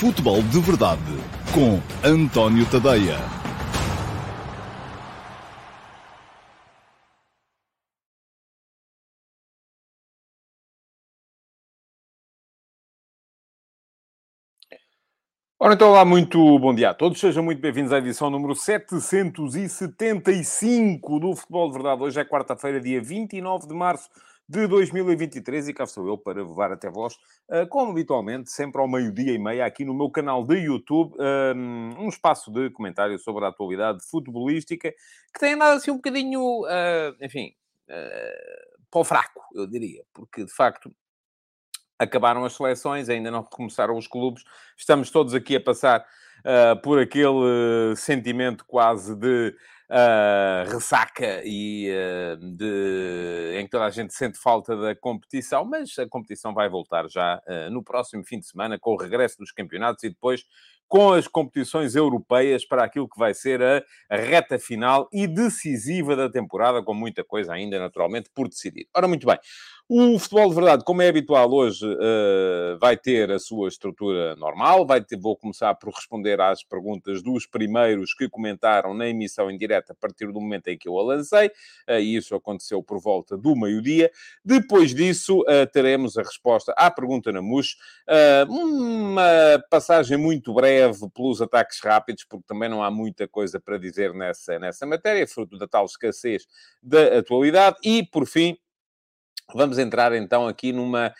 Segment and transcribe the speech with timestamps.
[0.00, 1.02] Futebol de Verdade
[1.52, 3.18] com António Tadeia.
[15.58, 17.20] Ora, então, olá, muito bom dia a todos.
[17.20, 22.02] Sejam muito bem-vindos à edição número 775 do Futebol de Verdade.
[22.02, 24.08] Hoje é quarta-feira, dia 29 de março
[24.50, 27.14] de 2023 e cá sou eu para levar até vós,
[27.48, 32.06] uh, como habitualmente, sempre ao meio-dia e meia, aqui no meu canal de YouTube, um,
[32.06, 37.16] um espaço de comentário sobre a atualidade futebolística, que tem andado assim um bocadinho, uh,
[37.20, 37.54] enfim,
[38.90, 40.92] para o fraco, eu diria, porque de facto
[41.96, 44.42] acabaram as seleções, ainda não recomeçaram os clubes,
[44.76, 46.04] estamos todos aqui a passar
[46.82, 49.54] por aquele sentimento quase de
[49.90, 55.98] uh, ressaca e uh, de, em que toda a gente sente falta da competição, mas
[55.98, 60.04] a competição vai voltar já no próximo fim de semana com o regresso dos campeonatos
[60.04, 60.44] e depois
[60.90, 66.28] com as competições europeias para aquilo que vai ser a, reta final e decisiva da
[66.28, 68.88] temporada, com muita coisa ainda, naturalmente, por decidir.
[68.92, 69.38] Ora, muito bem.
[69.92, 74.86] O futebol de verdade, como é habitual hoje, uh, vai ter a sua estrutura normal.
[74.86, 79.58] Vai ter, vou começar por responder às perguntas dos primeiros que comentaram na emissão em
[79.58, 81.48] direto a partir do momento em que eu a lancei.
[81.88, 84.12] Uh, isso aconteceu por volta do meio-dia.
[84.44, 87.76] Depois disso, uh, teremos a resposta à pergunta na MUS.
[88.48, 94.14] uma passagem muito breve pelos ataques rápidos, porque também não há muita coisa para dizer
[94.14, 96.46] nessa, nessa matéria, fruto da tal escassez
[96.80, 97.76] da atualidade.
[97.82, 98.56] E, por fim,
[99.54, 101.14] Vamos entrar então aqui numa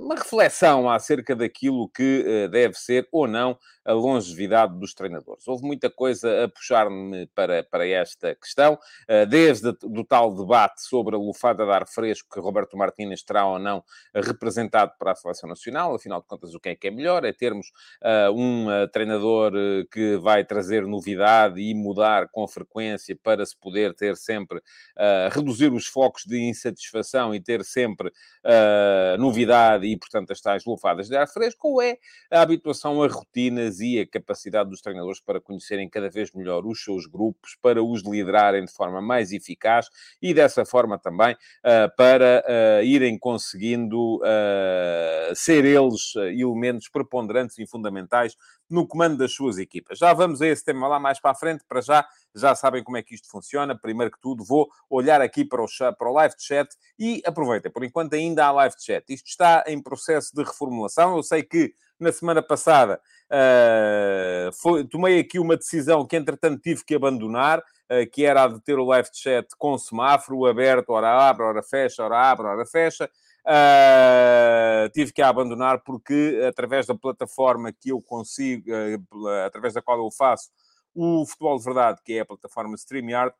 [0.00, 5.46] uma reflexão acerca daquilo que uh, deve ser ou não a longevidade dos treinadores.
[5.46, 11.14] Houve muita coisa a puxar-me para, para esta questão, uh, desde o tal debate sobre
[11.14, 13.82] a lufada de ar fresco que Roberto Martínez terá ou não
[14.14, 17.24] representado para a seleção nacional, afinal de contas, o que é que é melhor?
[17.24, 17.72] É termos
[18.34, 19.52] um treinador
[19.90, 24.60] que vai trazer novidade e mudar com frequência para se poder ter sempre,
[25.32, 28.12] reduzir os focos de insatisfação e ter sempre
[29.18, 31.96] novidade e, portanto, as tais lufadas de ar fresco, ou é
[32.30, 36.82] a habituação a rotinas e a capacidade dos treinadores para conhecerem cada vez melhor os
[36.82, 39.88] seus grupos, para os liderarem de forma mais eficaz
[40.20, 44.20] e, dessa forma, também uh, para uh, irem conseguindo
[45.34, 48.36] ser eles elementos preponderantes e fundamentais
[48.68, 49.98] no comando das suas equipas.
[49.98, 52.96] Já vamos a esse tema lá mais para a frente, para já, já sabem como
[52.96, 53.78] é que isto funciona.
[53.78, 55.66] Primeiro que tudo, vou olhar aqui para o,
[55.98, 59.04] para o live chat e aproveitem, por enquanto ainda há live chat.
[59.08, 61.16] Isto está em processo de reformulação.
[61.16, 66.84] Eu sei que na semana passada uh, foi, tomei aqui uma decisão que, entretanto, tive
[66.84, 71.28] que abandonar, uh, que era a de ter o live chat com semáforo aberto, hora
[71.28, 73.08] abre, hora fecha, hora abre, hora fecha.
[73.46, 79.82] Uh, tive que a abandonar porque, através da plataforma que eu consigo, uh, através da
[79.82, 80.50] qual eu faço
[80.94, 83.34] o Futebol de Verdade, que é a plataforma StreamYard,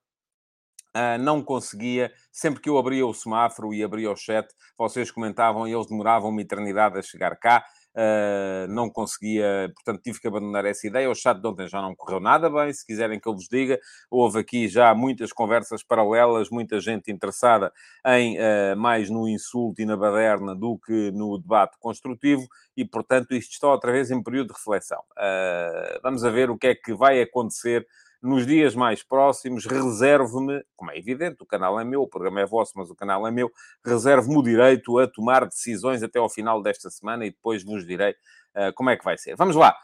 [0.96, 4.46] Uh, não conseguia, sempre que eu abria o semáforo e abria o chat,
[4.78, 7.64] vocês comentavam e eles demoravam uma eternidade a chegar cá
[7.94, 11.10] uh, não conseguia, portanto tive que abandonar essa ideia.
[11.10, 13.78] O chat de ontem já não correu nada bem, se quiserem que eu vos diga.
[14.10, 17.72] Houve aqui já muitas conversas paralelas, muita gente interessada
[18.06, 22.46] em uh, mais no insulto e na baderna do que no debate construtivo
[22.76, 25.00] e, portanto, isto está outra vez em período de reflexão.
[25.12, 27.86] Uh, vamos a ver o que é que vai acontecer
[28.24, 32.46] nos dias mais próximos, reservo-me, como é evidente, o canal é meu, o programa é
[32.46, 33.52] vosso, mas o canal é meu,
[33.84, 38.12] reservo-me o direito a tomar decisões até ao final desta semana e depois vos direi
[38.12, 39.36] uh, como é que vai ser.
[39.36, 39.76] Vamos lá.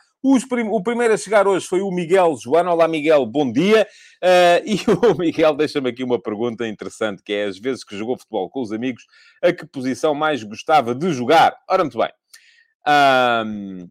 [0.49, 2.71] Prim o primeiro a chegar hoje foi o Miguel Joano.
[2.71, 3.87] Olá, Miguel, bom dia.
[4.23, 4.81] Uh, e
[5.13, 8.63] o Miguel deixa-me aqui uma pergunta interessante, que é, às vezes que jogou futebol com
[8.63, 9.05] os amigos,
[9.43, 11.55] a que posição mais gostava de jogar?
[11.69, 12.11] Ora, muito bem.
[12.87, 13.89] Um,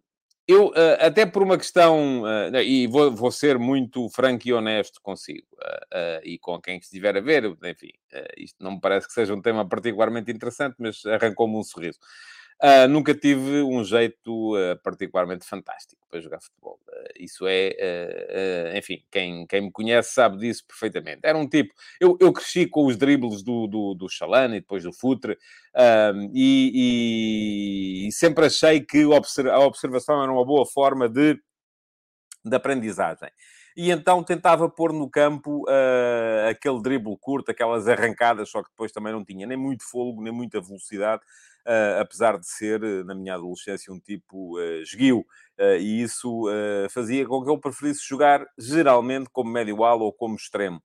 [0.50, 5.00] eu, uh, até por uma questão, uh, e vou, vou, ser muito franco e honesto
[5.00, 7.92] consigo, uh, e com quem estiver a ver, enfim,
[8.36, 12.00] isto não me parece que seja um tema particularmente interessante, mas arrancou-me um sorriso.
[12.62, 16.78] Uh, nunca tive um jeito uh, particularmente fantástico para jogar futebol.
[16.90, 21.22] Uh, isso é, enfim, quem, quem me conhece sabe disso perfeitamente.
[21.24, 21.74] Era um tipo.
[22.02, 25.38] Eu, eu cresci com os dribles do, do, do Chalane e depois do Futre,
[26.34, 31.40] e, e, sempre achei que a observação era uma boa forma de,
[32.44, 33.30] de aprendizagem
[33.80, 38.92] e então tentava pôr no campo uh, aquele drible curto, aquelas arrancadas, só que depois
[38.92, 41.22] também não tinha nem muito fôlego, nem muita velocidade,
[41.66, 45.26] uh, apesar de ser, eh, na minha adolescência, um tipo uh, esguio.
[45.80, 46.46] E isso
[46.90, 50.82] fazia com que eu preferisse jogar geralmente como médio-ala ou como extremo.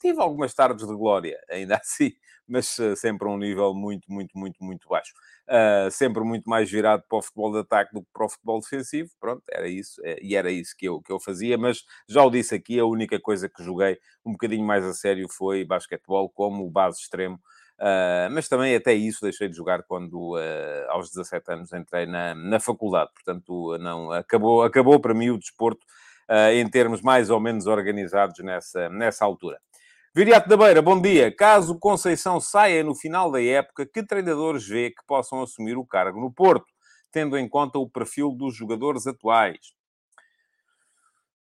[0.00, 2.12] Tive algumas tardes de glória, ainda assim,
[2.52, 5.12] mas uh, sempre a um nível muito, muito, muito, muito baixo.
[5.48, 8.60] Uh, sempre muito mais virado para o futebol de ataque do que para o futebol
[8.60, 9.10] defensivo.
[9.18, 10.00] Pronto, era isso.
[10.04, 11.56] É, e era isso que eu, que eu fazia.
[11.56, 15.26] Mas já o disse aqui, a única coisa que joguei um bocadinho mais a sério
[15.30, 17.40] foi basquetebol como base extremo.
[17.78, 22.34] Uh, mas também até isso deixei de jogar quando, uh, aos 17 anos, entrei na,
[22.34, 23.10] na faculdade.
[23.14, 25.84] Portanto, não, acabou, acabou para mim o desporto
[26.30, 29.58] uh, em termos mais ou menos organizados nessa, nessa altura.
[30.14, 31.34] Viriato da Beira, bom dia.
[31.34, 36.20] Caso Conceição saia no final da época, que treinadores vê que possam assumir o cargo
[36.20, 36.66] no Porto,
[37.10, 39.72] tendo em conta o perfil dos jogadores atuais?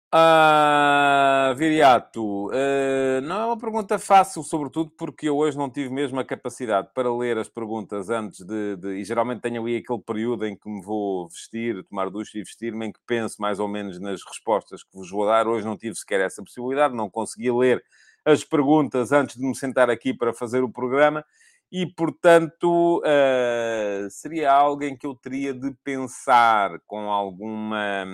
[0.09, 6.17] Ah, Viriato, uh, não é uma pergunta fácil, sobretudo porque eu hoje não tive mesmo
[6.21, 10.45] a capacidade para ler as perguntas antes de, de, E geralmente tenho ali aquele período
[10.45, 13.99] em que me vou vestir, tomar ducha e vestir-me, em que penso mais ou menos
[13.99, 15.49] nas respostas que vos vou dar.
[15.49, 17.83] Hoje não tive sequer essa possibilidade, não consegui ler
[18.25, 21.25] as perguntas antes de me sentar aqui para fazer o programa
[21.71, 28.05] e, portanto, uh, seria alguém que eu teria de pensar com alguma.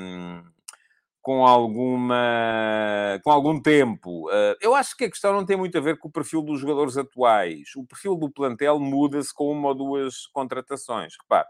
[1.22, 4.32] Com alguma com algum tempo.
[4.32, 6.62] Eh, eu acho que a questão não tem muito a ver com o perfil dos
[6.62, 7.76] jogadores atuais.
[7.76, 11.16] O perfil do plantel muda-se com uma ou duas contratações.
[11.22, 11.48] Repare,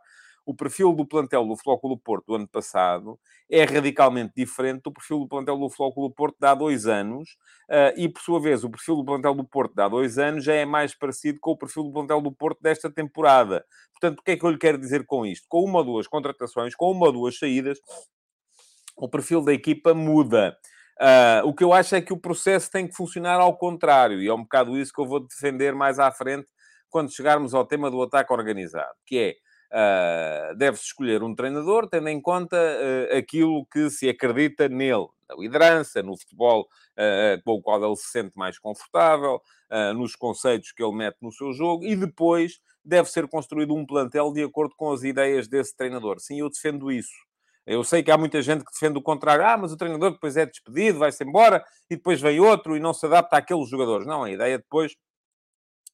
[0.49, 5.19] o perfil do plantel do Flóculo Porto do ano passado é radicalmente diferente do perfil
[5.19, 7.37] do plantel do Flóculo Porto de há dois anos
[7.69, 10.43] eh, e, por sua vez, o perfil do plantel do Porto de há dois anos
[10.43, 13.63] já é mais parecido com o perfil do plantel do Porto desta temporada.
[13.91, 15.45] Portanto, o que é que eu lhe quero dizer com isto?
[15.47, 17.77] Com uma ou duas contratações, com uma ou duas saídas,
[18.97, 20.57] o perfil da equipa muda.
[20.99, 24.27] Uh, o que eu acho é que o processo tem que funcionar ao contrário, e
[24.27, 26.47] é um bocado isso que eu vou defender mais à frente
[26.89, 32.09] quando chegarmos ao tema do ataque organizado, que é uh, deve-se escolher um treinador tendo
[32.09, 36.67] em conta uh, aquilo que se acredita nele, na liderança, no futebol
[37.45, 39.41] com o qual ele se sente mais confortável,
[39.95, 44.33] nos conceitos que ele mete no seu jogo, e depois deve ser construído um plantel
[44.33, 46.19] de acordo com as ideias desse treinador.
[46.19, 47.13] Sim, eu defendo isso.
[47.65, 49.45] Eu sei que há muita gente que defende o contrário.
[49.45, 52.93] Ah, mas o treinador depois é despedido, vai-se embora e depois vem outro e não
[52.93, 54.07] se adapta àqueles jogadores.
[54.07, 54.97] Não, a ideia depois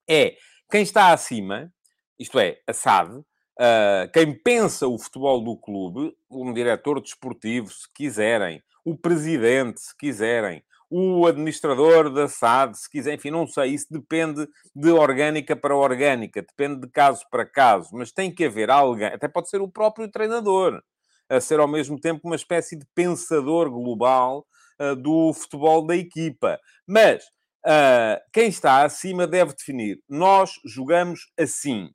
[0.08, 0.38] é
[0.72, 1.72] quem está acima,
[2.18, 3.22] isto é, a SAD,
[3.60, 9.98] uh, quem pensa o futebol do clube, um diretor desportivo, se quiserem, o presidente, se
[9.98, 15.76] quiserem, o administrador da SAD, se quiser, enfim, não sei, isso depende de orgânica para
[15.76, 19.68] orgânica, depende de caso para caso, mas tem que haver alguém, até pode ser o
[19.68, 20.82] próprio treinador
[21.30, 24.46] a ser ao mesmo tempo uma espécie de pensador global
[24.80, 26.60] uh, do futebol da equipa.
[26.88, 27.26] Mas
[27.66, 30.00] uh, quem está acima deve definir.
[30.08, 31.90] Nós jogamos assim.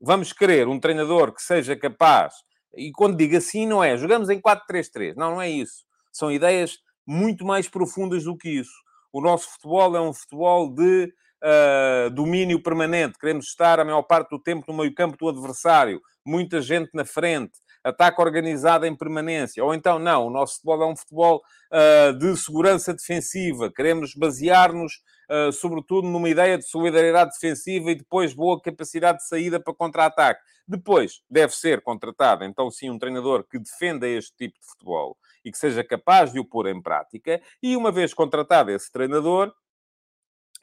[0.00, 2.34] Vamos querer um treinador que seja capaz.
[2.74, 5.14] E quando digo assim, não é jogamos em 4-3-3.
[5.16, 5.84] Não, não é isso.
[6.12, 8.72] São ideias muito mais profundas do que isso.
[9.12, 11.12] O nosso futebol é um futebol de
[11.42, 13.18] uh, domínio permanente.
[13.18, 17.52] Queremos estar a maior parte do tempo no meio-campo do adversário, muita gente na frente,
[17.82, 19.64] ataque organizado em permanência.
[19.64, 23.72] Ou então, não, o nosso futebol é um futebol uh, de segurança defensiva.
[23.72, 24.94] Queremos basear-nos,
[25.30, 30.40] uh, sobretudo, numa ideia de solidariedade defensiva e depois boa capacidade de saída para contra-ataque.
[30.68, 35.50] Depois, deve ser contratado, então sim, um treinador que defenda este tipo de futebol e
[35.50, 37.40] que seja capaz de o pôr em prática.
[37.62, 39.52] E uma vez contratado esse treinador,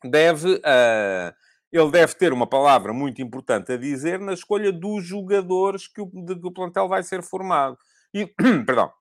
[0.04, 0.56] deve...
[0.56, 6.02] Uh, ele deve ter uma palavra muito importante a dizer na escolha dos jogadores que
[6.02, 7.78] o, de, que o plantel vai ser formado.
[8.14, 8.26] E,
[8.66, 8.92] perdão.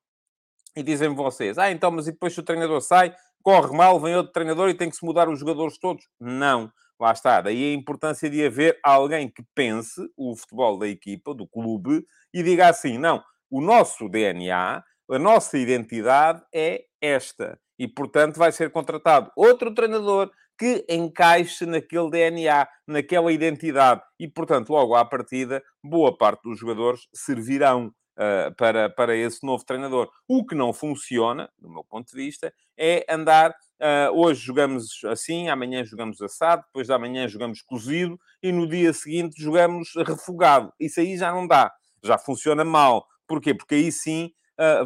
[0.76, 4.14] E dizem vocês, ah, então, mas e depois se o treinador sai, corre mal, vem
[4.14, 6.04] outro treinador e tem que se mudar os jogadores todos?
[6.20, 6.70] Não.
[6.98, 7.40] Lá está.
[7.40, 12.42] Daí a importância de haver alguém que pense o futebol da equipa, do clube, e
[12.42, 17.58] diga assim, não, o nosso DNA, a nossa identidade é esta.
[17.78, 24.02] E, portanto, vai ser contratado outro treinador que encaixe naquele DNA, naquela identidade.
[24.18, 29.64] E, portanto, logo à partida, boa parte dos jogadores servirão uh, para, para esse novo
[29.64, 30.10] treinador.
[30.28, 33.54] O que não funciona, do meu ponto de vista, é andar.
[33.78, 38.92] Uh, hoje jogamos assim, amanhã jogamos assado, depois da manhã jogamos cozido e no dia
[38.94, 40.72] seguinte jogamos refogado.
[40.80, 41.70] Isso aí já não dá,
[42.02, 43.06] já funciona mal.
[43.26, 43.52] Porquê?
[43.52, 44.32] Porque aí sim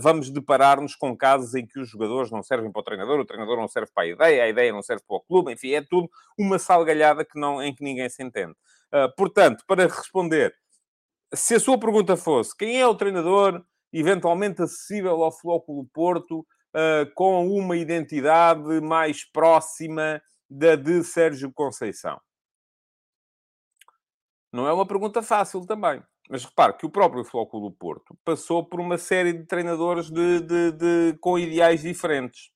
[0.00, 3.56] vamos deparar-nos com casos em que os jogadores não servem para o treinador, o treinador
[3.56, 6.08] não serve para a ideia, a ideia não serve para o clube, enfim, é tudo
[6.38, 8.54] uma salgalhada que não, em que ninguém se entende.
[8.92, 10.52] Uh, portanto, para responder,
[11.32, 17.12] se a sua pergunta fosse quem é o treinador eventualmente acessível ao Flóculo Porto uh,
[17.14, 22.20] com uma identidade mais próxima da de Sérgio Conceição?
[24.52, 26.02] Não é uma pergunta fácil também.
[26.30, 30.40] Mas repare que o próprio Flóculo do Porto passou por uma série de treinadores de,
[30.40, 32.50] de, de, com ideais diferentes.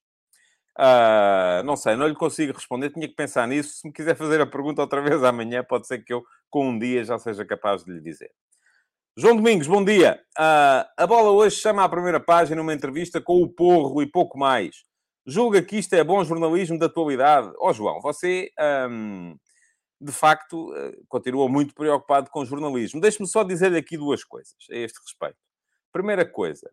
[0.78, 3.80] Uh, não sei, não lhe consigo responder, tinha que pensar nisso.
[3.80, 6.78] Se me quiser fazer a pergunta outra vez amanhã, pode ser que eu, com um
[6.78, 8.30] dia, já seja capaz de lhe dizer.
[9.16, 10.20] João Domingos, bom dia.
[10.38, 14.38] Uh, a bola hoje chama à primeira página uma entrevista com o Porro e pouco
[14.38, 14.84] mais.
[15.26, 17.52] Julga que isto é bom jornalismo da atualidade?
[17.58, 18.50] Ó oh, João, você,
[18.90, 19.36] um,
[20.04, 23.00] de facto, uh, continua muito preocupado com o jornalismo.
[23.00, 25.38] Deixe-me só dizer aqui duas coisas a este respeito.
[25.92, 26.70] Primeira coisa,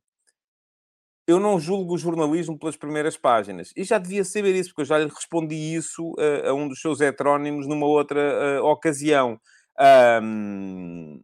[1.28, 3.72] eu não julgo o jornalismo pelas primeiras páginas.
[3.76, 6.82] E já devia saber isso, porque eu já lhe respondi isso uh, a um dos
[6.82, 9.40] seus heterónimos numa outra uh, ocasião.
[10.22, 11.24] Um,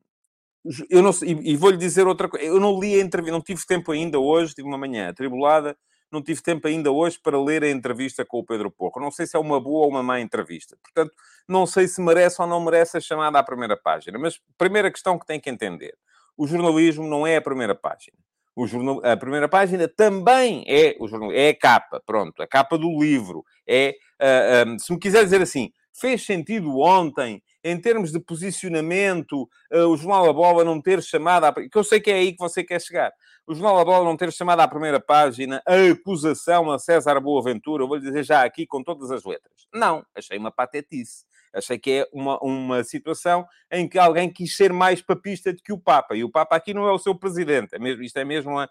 [0.89, 2.45] eu não e, e vou-lhe dizer outra coisa.
[2.45, 5.77] Eu não li a entrevista, não tive tempo ainda hoje, tive uma manhã atribulada,
[6.11, 9.01] não tive tempo ainda hoje para ler a entrevista com o Pedro Porro.
[9.01, 10.77] Não sei se é uma boa ou uma má entrevista.
[10.81, 11.13] Portanto,
[11.47, 14.17] não sei se merece ou não merece a chamada à primeira página.
[14.17, 15.95] Mas, primeira questão que tem que entender.
[16.37, 18.17] O jornalismo não é a primeira página.
[18.65, 22.99] Jornal, a primeira página também é o jornal, é a capa, pronto, a capa do
[22.99, 23.43] livro.
[23.67, 29.43] É, uh, um, se me quiser dizer assim, fez sentido ontem, em termos de posicionamento,
[29.71, 32.31] uh, o Jornal A Bola não ter chamado, à, que eu sei que é aí
[32.31, 33.11] que você quer chegar,
[33.45, 37.87] o Jornal Bola não ter chamado à primeira página a acusação a César Boaventura, eu
[37.87, 39.67] vou lhe dizer já aqui com todas as letras.
[39.73, 41.25] Não, achei uma patetice.
[41.53, 45.71] Achei que é uma, uma situação em que alguém quis ser mais papista do que
[45.71, 46.15] o Papa.
[46.15, 47.73] E o Papa aqui não é o seu presidente.
[47.73, 48.69] É mesmo, isto é mesmo a,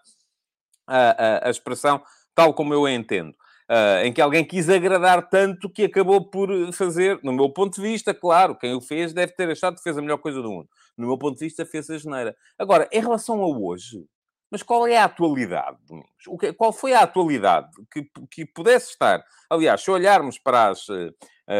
[0.87, 2.01] a, a expressão
[2.35, 3.35] tal como eu a entendo.
[3.69, 7.81] Uh, em que alguém quis agradar tanto que acabou por fazer, no meu ponto de
[7.81, 10.69] vista, claro, quem o fez deve ter achado que fez a melhor coisa do mundo.
[10.97, 12.35] No meu ponto de vista, fez a geneira.
[12.57, 14.05] Agora, em relação a hoje,
[14.49, 16.27] mas qual é a atualidade, Domingos?
[16.27, 19.21] O que, qual foi a atualidade que, que pudesse estar?
[19.49, 21.13] Aliás, se olharmos para as uh,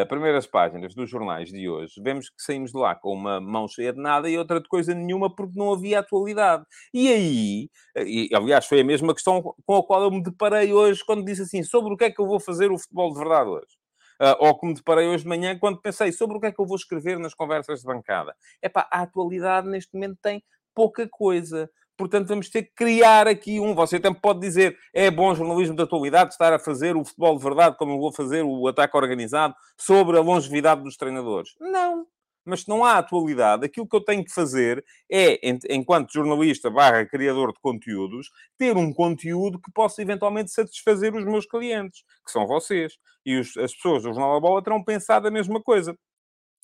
[0.09, 3.93] primeiras páginas dos jornais de hoje, vemos que saímos de lá com uma mão cheia
[3.93, 6.65] de nada e outra de coisa nenhuma porque não havia atualidade.
[6.93, 11.03] E aí, e, aliás, foi a mesma questão com a qual eu me deparei hoje
[11.05, 13.49] quando disse assim, sobre o que é que eu vou fazer o futebol de verdade
[13.49, 13.77] hoje.
[14.19, 16.59] Uh, ou que me deparei hoje de manhã quando pensei sobre o que é que
[16.59, 18.35] eu vou escrever nas conversas de bancada.
[18.61, 21.69] É pá, a atualidade neste momento tem pouca coisa.
[21.97, 23.73] Portanto, vamos ter que criar aqui um.
[23.73, 27.43] Você também pode dizer é bom jornalismo da atualidade estar a fazer o futebol de
[27.43, 31.55] verdade, como eu vou fazer o ataque organizado, sobre a longevidade dos treinadores.
[31.59, 32.05] Não.
[32.45, 35.37] Mas se não há atualidade, aquilo que eu tenho que fazer é,
[35.69, 41.45] enquanto jornalista barra criador de conteúdos, ter um conteúdo que possa eventualmente satisfazer os meus
[41.45, 42.97] clientes, que são vocês.
[43.25, 45.97] E os, as pessoas do Jornal da Bola terão pensado a mesma coisa.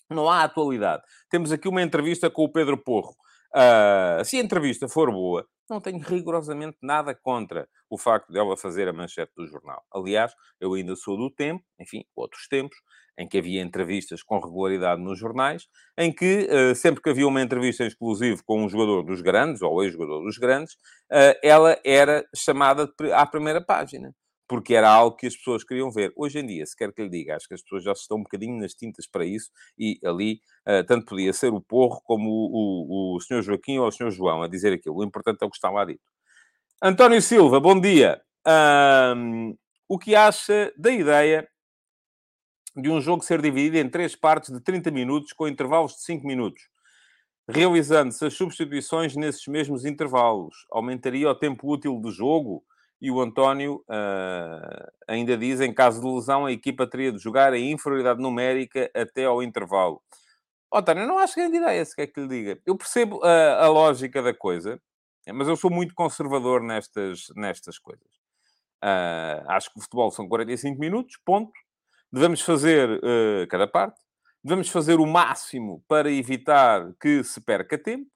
[0.09, 1.03] Não há atualidade.
[1.29, 3.13] Temos aqui uma entrevista com o Pedro Porro.
[3.55, 8.57] Uh, se a entrevista for boa, não tenho rigorosamente nada contra o facto de ela
[8.57, 9.83] fazer a manchete do jornal.
[9.93, 12.75] Aliás, eu ainda sou do tempo, enfim, outros tempos,
[13.17, 15.67] em que havia entrevistas com regularidade nos jornais,
[15.97, 19.83] em que, uh, sempre que havia uma entrevista exclusiva com um jogador dos grandes, ou
[19.83, 24.13] ex-jogador dos grandes, uh, ela era chamada à primeira página
[24.53, 26.13] porque era algo que as pessoas queriam ver.
[26.15, 28.21] Hoje em dia, se quer que lhe diga, acho que as pessoas já estão um
[28.21, 33.15] bocadinho nas tintas para isso, e ali uh, tanto podia ser o Porro como o,
[33.15, 33.41] o, o Sr.
[33.41, 34.11] Joaquim ou o Sr.
[34.11, 34.97] João a dizer aquilo.
[34.97, 36.03] O importante é o que está lá dito.
[36.83, 38.21] António Silva, bom dia.
[39.17, 39.57] Um,
[39.89, 41.47] o que acha da ideia
[42.77, 46.27] de um jogo ser dividido em três partes de 30 minutos com intervalos de 5
[46.27, 46.61] minutos?
[47.49, 52.63] Realizando-se as substituições nesses mesmos intervalos, aumentaria o tempo útil do jogo?
[53.03, 57.53] E o António uh, ainda diz: em caso de lesão, a equipa teria de jogar
[57.53, 60.01] em inferioridade numérica até ao intervalo.
[60.73, 62.61] António, não acho grande ideia, se quer que lhe diga.
[62.65, 64.81] Eu percebo a, a lógica da coisa,
[65.33, 68.07] mas eu sou muito conservador nestas, nestas coisas.
[68.81, 71.51] Uh, acho que o futebol são 45 minutos, ponto.
[72.09, 73.99] Devemos fazer uh, cada parte.
[74.41, 78.09] Devemos fazer o máximo para evitar que se perca tempo.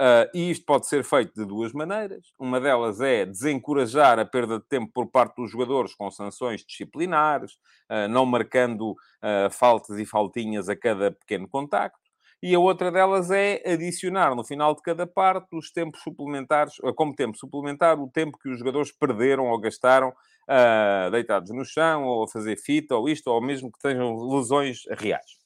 [0.00, 2.32] Uh, e isto pode ser feito de duas maneiras.
[2.38, 7.52] Uma delas é desencorajar a perda de tempo por parte dos jogadores com sanções disciplinares,
[7.90, 12.00] uh, não marcando uh, faltas e faltinhas a cada pequeno contacto.
[12.42, 17.14] E a outra delas é adicionar no final de cada parte os tempos suplementares, como
[17.14, 20.14] tempo suplementar, o tempo que os jogadores perderam ou gastaram
[21.12, 25.38] deitados no chão, ou a fazer fita, ou isto, ou mesmo que tenham lesões reais.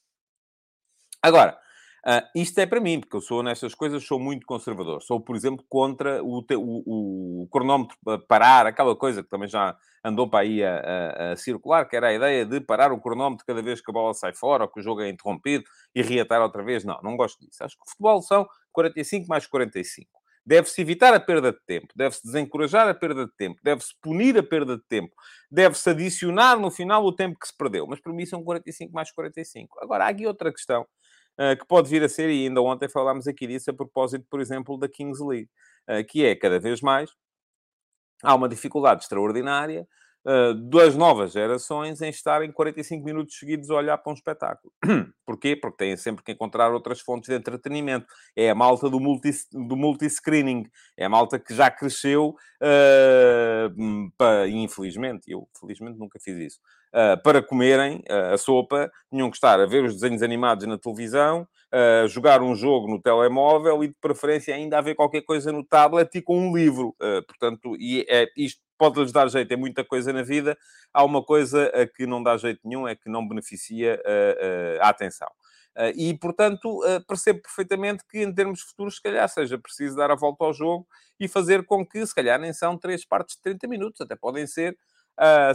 [1.21, 1.59] Agora,
[2.07, 5.01] Uh, isto é para mim, porque eu sou nestas coisas, sou muito conservador.
[5.01, 7.97] Sou, por exemplo, contra o, o, o cronómetro
[8.27, 12.09] parar, aquela coisa que também já andou para aí a, a, a, circular, que era
[12.09, 14.79] a ideia de parar o cronómetro cada vez que a bola sai fora ou que
[14.79, 15.63] o jogo é interrompido
[15.95, 16.83] e reatar outra vez.
[16.85, 17.63] Não, não gosto disso.
[17.63, 20.07] Acho que o futebol são 45 mais 45.
[20.45, 24.43] Deve-se evitar a perda de tempo, deve-se desencorajar a perda de tempo, deve-se punir a
[24.43, 25.11] perda de tempo,
[25.49, 27.87] deve-se adicionar no final o tempo que se perdeu.
[27.87, 29.79] Mas para mim são 45 mais 45.
[29.81, 30.85] Agora, há aqui outra questão
[31.59, 34.77] que pode vir a ser, e ainda ontem falámos aqui disso a propósito, por exemplo,
[34.77, 35.49] da Kings League,
[35.89, 37.11] uh, que é cada vez mais
[38.23, 39.87] há uma dificuldade extraordinária
[40.71, 44.73] das novas gerações em estarem 45 minutos seguidos a olhar para um espetáculo.
[45.25, 45.55] Porquê?
[45.55, 48.07] Porque têm sempre que encontrar outras fontes de entretenimento.
[48.35, 50.65] É a malta do, multi, do multi-screening.
[50.97, 56.59] É a malta que já cresceu, uh, para, infelizmente, eu felizmente nunca fiz isso,
[56.93, 61.47] uh, para comerem a sopa, tinham que estar a ver os desenhos animados na televisão,
[62.07, 66.15] jogar um jogo no telemóvel e, de preferência, ainda a ver qualquer coisa no tablet
[66.15, 66.95] e com um livro.
[67.27, 70.57] portanto, e é, isto pode-lhes dar jeito em muita coisa na vida,
[70.93, 74.01] há uma coisa a que não dá jeito nenhum, é que não beneficia
[74.81, 75.27] a, a atenção.
[75.95, 80.45] E, portanto, percebo perfeitamente que, em termos futuros, se calhar seja preciso dar a volta
[80.45, 80.87] ao jogo
[81.19, 84.47] e fazer com que, se calhar, nem são três partes de 30 minutos, até podem
[84.47, 84.77] ser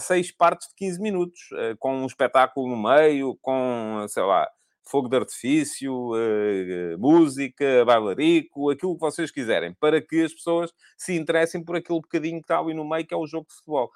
[0.00, 1.40] seis partes de 15 minutos,
[1.78, 4.48] com um espetáculo no meio, com, sei lá,
[4.90, 11.14] fogo de artifício, uh, música, bailarico, aquilo que vocês quiserem, para que as pessoas se
[11.14, 13.90] interessem por aquele bocadinho que está ali no meio, que é o jogo de futebol.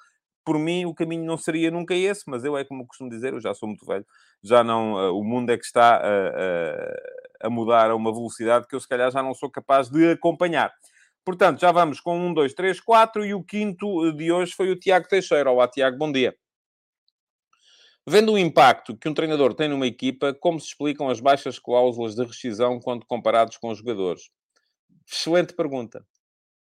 [0.45, 3.41] Por mim, o caminho não seria nunca esse, mas eu é como costumo dizer, eu
[3.41, 4.05] já sou muito velho,
[4.43, 8.67] já não, uh, o mundo é que está a, a, a mudar a uma velocidade
[8.67, 10.71] que eu se calhar já não sou capaz de acompanhar.
[11.25, 14.79] Portanto, já vamos com um, dois, três, quatro, e o quinto de hoje foi o
[14.79, 15.49] Tiago Teixeira.
[15.49, 16.35] Olá, Tiago, bom dia.
[18.07, 22.13] Vendo o impacto que um treinador tem numa equipa, como se explicam as baixas cláusulas
[22.13, 24.29] de rescisão quando comparados com os jogadores?
[25.11, 26.05] Excelente pergunta.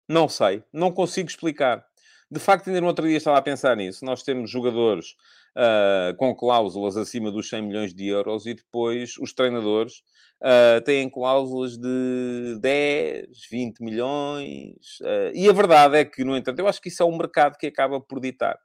[0.09, 1.85] Não sei, não consigo explicar.
[2.31, 4.05] De facto, ainda no outro dia estava a pensar nisso.
[4.05, 5.17] Nós temos jogadores
[5.57, 10.03] uh, com cláusulas acima dos 100 milhões de euros e depois os treinadores
[10.41, 15.00] uh, têm cláusulas de 10, 20 milhões.
[15.00, 17.57] Uh, e a verdade é que, no entanto, eu acho que isso é um mercado
[17.59, 18.57] que acaba por ditar.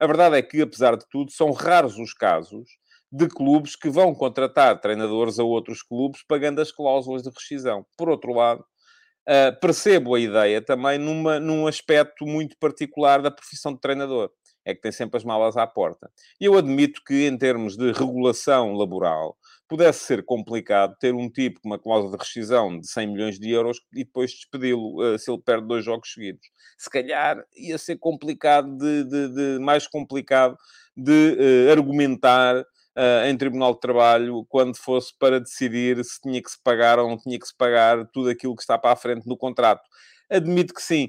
[0.00, 2.68] A verdade é que, apesar de tudo, são raros os casos
[3.10, 7.84] de clubes que vão contratar treinadores a outros clubes pagando as cláusulas de rescisão.
[7.96, 13.72] Por outro lado, uh, percebo a ideia também numa, num aspecto muito particular da profissão
[13.72, 14.30] de treinador.
[14.64, 16.10] É que tem sempre as malas à porta.
[16.38, 19.36] E eu admito que, em termos de regulação laboral,
[19.68, 23.50] pudesse ser complicado ter um tipo com uma cláusula de rescisão de 100 milhões de
[23.50, 26.48] euros e depois despedi-lo uh, se ele perde dois jogos seguidos.
[26.78, 30.56] Se calhar ia ser complicado, de, de, de mais complicado
[30.96, 36.50] de uh, argumentar uh, em Tribunal de Trabalho quando fosse para decidir se tinha que
[36.50, 39.26] se pagar ou não tinha que se pagar tudo aquilo que está para a frente
[39.28, 39.82] no contrato.
[40.30, 41.08] Admito que sim,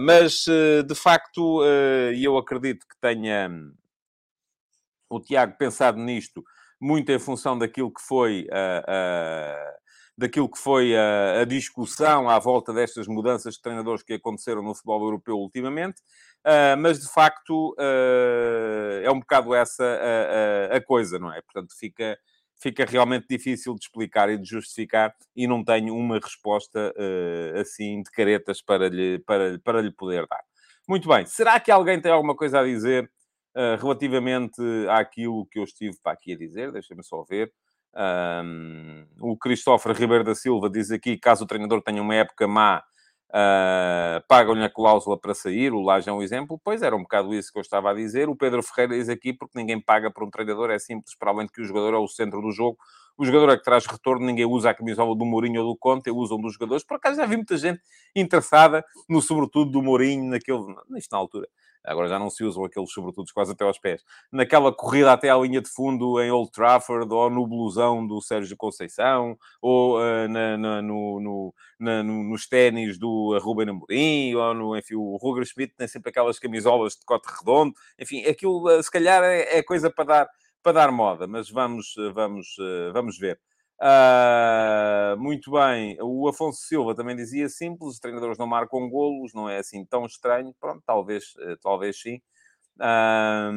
[0.00, 0.46] mas
[0.88, 1.62] de facto,
[2.14, 3.74] e eu acredito que tenha hum,
[5.10, 6.42] o Tiago pensado nisto
[6.82, 9.72] muito em função daquilo que foi a, a
[10.18, 14.74] daquilo que foi a, a, discussão à volta destas mudanças de treinadores que aconteceram no
[14.74, 16.00] futebol europeu ultimamente,
[16.44, 19.84] uh, mas de facto uh, é um bocado essa
[20.70, 21.40] a, a, coisa, não é?
[21.40, 22.18] Portanto, fica,
[22.60, 28.02] fica realmente difícil de explicar e de justificar e não tenho uma resposta uh, assim
[28.02, 30.42] de caretas para lhe, para, para lhe poder dar.
[30.86, 33.10] Muito bem, será que alguém tem alguma coisa a dizer
[33.54, 37.52] Uh, relativamente àquilo que eu estive para aqui a dizer, deixa-me só ver.
[37.94, 42.82] Um, o Cristóforo Ribeiro da Silva diz aqui: caso o treinador tenha uma época má,
[43.28, 45.72] uh, pagam-lhe a cláusula para sair.
[45.72, 46.58] O Laje é um exemplo.
[46.64, 48.28] Pois era um bocado isso que eu estava a dizer.
[48.28, 51.46] O Pedro Ferreira diz aqui: porque ninguém paga por um treinador, é simples, para além
[51.46, 52.78] de que o jogador é o centro do jogo.
[53.18, 56.10] O jogador é que traz retorno, ninguém usa a camisola do Mourinho ou do Conte,
[56.10, 56.82] usam dos jogadores.
[56.82, 57.82] Por acaso já vi muita gente
[58.16, 61.46] interessada no sobretudo do Mourinho, naquele, nisto na altura
[61.84, 65.36] agora já não se usam aqueles sobretudos quase até aos pés, naquela corrida até à
[65.36, 70.56] linha de fundo em Old Trafford, ou no blusão do Sérgio Conceição, ou uh, na,
[70.56, 75.44] na, no, no, na, no, nos ténis do Ruben Amorim, ou no, enfim, o Roger
[75.44, 79.62] Schmidt tem sempre aquelas camisolas de cote redondo, enfim, aquilo uh, se calhar é, é
[79.62, 80.28] coisa para dar,
[80.62, 82.56] para dar moda, mas vamos, vamos,
[82.92, 83.38] vamos ver.
[83.80, 89.48] Uh, muito bem, o Afonso Silva também dizia simples, os treinadores não marcam golos, não
[89.48, 90.54] é assim tão estranho.
[90.60, 92.20] Pronto, talvez, uh, talvez sim.
[92.78, 93.52] Uh,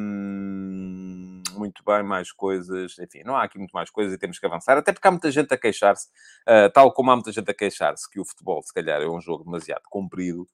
[1.58, 2.98] muito bem, mais coisas.
[2.98, 5.30] Enfim, não há aqui muito mais coisas e temos que avançar, até porque há muita
[5.30, 6.08] gente a queixar-se,
[6.46, 9.20] ah, tal como há muita gente a queixar-se que o futebol, se calhar, é um
[9.20, 10.46] jogo demasiado comprido.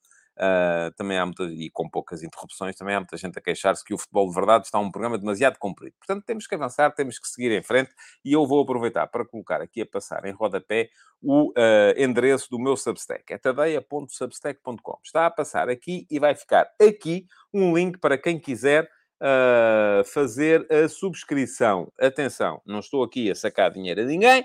[0.42, 3.94] Uh, também há muita, e com poucas interrupções, também há muita gente a queixar-se que
[3.94, 5.94] o futebol de verdade está um programa demasiado comprido.
[5.96, 7.92] Portanto, temos que avançar, temos que seguir em frente
[8.24, 10.90] e eu vou aproveitar para colocar aqui a passar em rodapé
[11.22, 11.55] o uh,
[11.96, 13.33] endereço do meu Substack.
[13.33, 14.98] É tadeia.substack.com.
[15.05, 18.90] Está a passar aqui e vai ficar aqui um link para quem quiser
[19.22, 21.92] uh, fazer a subscrição.
[22.00, 24.44] Atenção, não estou aqui a sacar dinheiro a ninguém.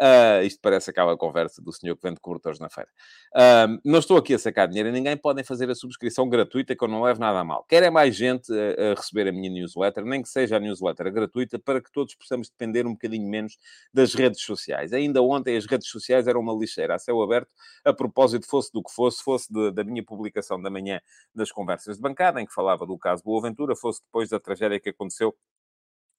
[0.00, 2.88] Uh, isto parece aquela conversa do senhor que vende cobertores na feira.
[3.34, 6.84] Uh, não estou aqui a sacar dinheiro a ninguém, podem fazer a subscrição gratuita que
[6.84, 7.64] eu não levo nada a mal.
[7.64, 11.58] Quer é mais gente a, receber a minha newsletter, nem que seja a newsletter gratuita,
[11.58, 13.58] para que todos possamos depender um bocadinho menos
[13.92, 14.92] das redes sociais.
[14.92, 17.48] Ainda ontem as redes sociais eram uma lixeira a céu aberto,
[17.84, 21.00] a propósito, fosse do que fosse, fosse de, da minha publicação da manhã
[21.34, 24.78] das conversas de bancada, em que falava do caso Boa Ventura, fosse depois da tragédia
[24.78, 25.34] que aconteceu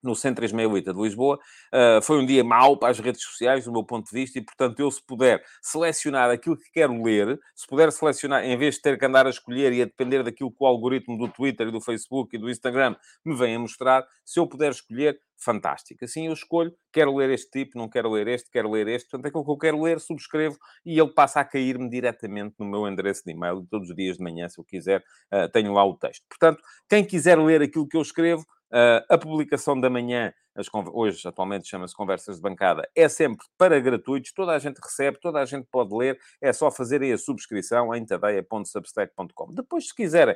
[0.02, 1.40] no Centro 3608 de Lisboa.
[1.74, 4.42] Uh, foi um dia mau para as redes sociais, do meu ponto de vista, e,
[4.42, 8.82] portanto, eu, se puder selecionar aquilo que quero ler, se puder selecionar, em vez de
[8.82, 11.72] ter que andar a escolher e a depender daquilo que o algoritmo do Twitter e
[11.72, 16.04] do Facebook e do Instagram me vem a mostrar, se eu puder escolher, fantástico.
[16.04, 19.10] Assim eu escolho, quero ler este tipo, não quero ler este, quero ler este.
[19.10, 22.88] Portanto, aquilo que eu quero ler, subscrevo e ele passa a cair-me diretamente no meu
[22.88, 23.66] endereço de e-mail.
[23.70, 26.24] Todos os dias de manhã, se eu quiser, uh, tenho lá o texto.
[26.30, 28.46] Portanto, quem quiser ler aquilo que eu escrevo,
[29.10, 30.34] a publicação da manhã,
[30.94, 35.40] hoje atualmente chama-se Conversas de Bancada, é sempre para gratuitos, toda a gente recebe, toda
[35.40, 39.54] a gente pode ler, é só fazerem a subscrição em tadeia.substack.com.
[39.54, 40.36] Depois, se quiserem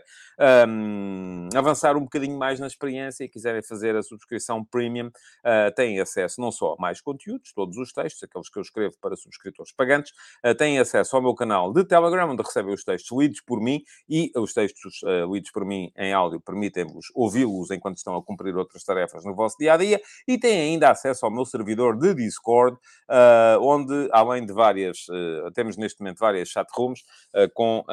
[0.67, 5.99] um, avançar um bocadinho mais na experiência e quiserem fazer a subscrição premium, uh, têm
[5.99, 9.73] acesso não só a mais conteúdos, todos os textos, aqueles que eu escrevo para subscritores
[9.73, 10.13] pagantes,
[10.45, 13.83] uh, têm acesso ao meu canal de Telegram, onde recebem os textos lidos por mim
[14.07, 16.39] e os textos lidos por mim em áudio.
[16.39, 20.73] Permitem-vos ouvi-los enquanto estão a cumprir outras tarefas no vosso dia a dia e têm
[20.73, 22.77] ainda acesso ao meu servidor de Discord,
[23.09, 27.01] uh, onde, além de várias, uh, temos neste momento várias chatrooms
[27.35, 27.83] uh, com,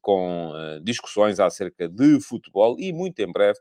[0.00, 0.52] com
[0.82, 3.58] discussões acerca de futebol e muito em breve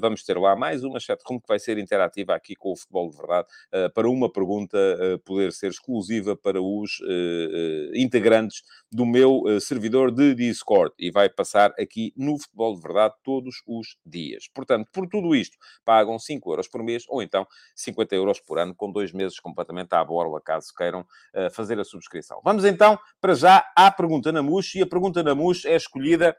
[0.00, 3.16] vamos ter lá mais uma chatroom que vai ser interativa aqui com o Futebol de
[3.16, 3.48] Verdade
[3.94, 4.78] para uma pergunta
[5.24, 6.98] poder ser exclusiva para os
[7.94, 13.56] integrantes do meu servidor de Discord e vai passar aqui no Futebol de Verdade todos
[13.66, 14.48] os dias.
[14.52, 18.74] Portanto, por tudo isto, pagam 5 euros por mês ou então 50 euros por ano,
[18.74, 22.40] com dois meses completamente à borla, caso queiram uh, fazer a subscrição.
[22.44, 26.36] Vamos então, para já, à pergunta na MUS, e a pergunta na MUS é escolhida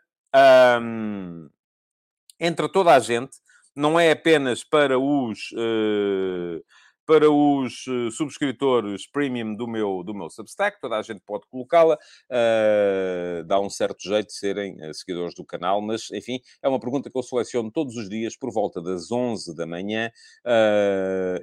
[2.39, 3.37] entre toda a gente,
[3.75, 5.51] não é apenas para os...
[5.51, 6.63] Uh,
[7.05, 11.95] para os uh, subscritores premium do meu, do meu Substack, toda a gente pode colocá-la,
[11.95, 16.79] uh, dá um certo jeito de serem uh, seguidores do canal, mas, enfim, é uma
[16.79, 20.11] pergunta que eu seleciono todos os dias por volta das 11 da manhã,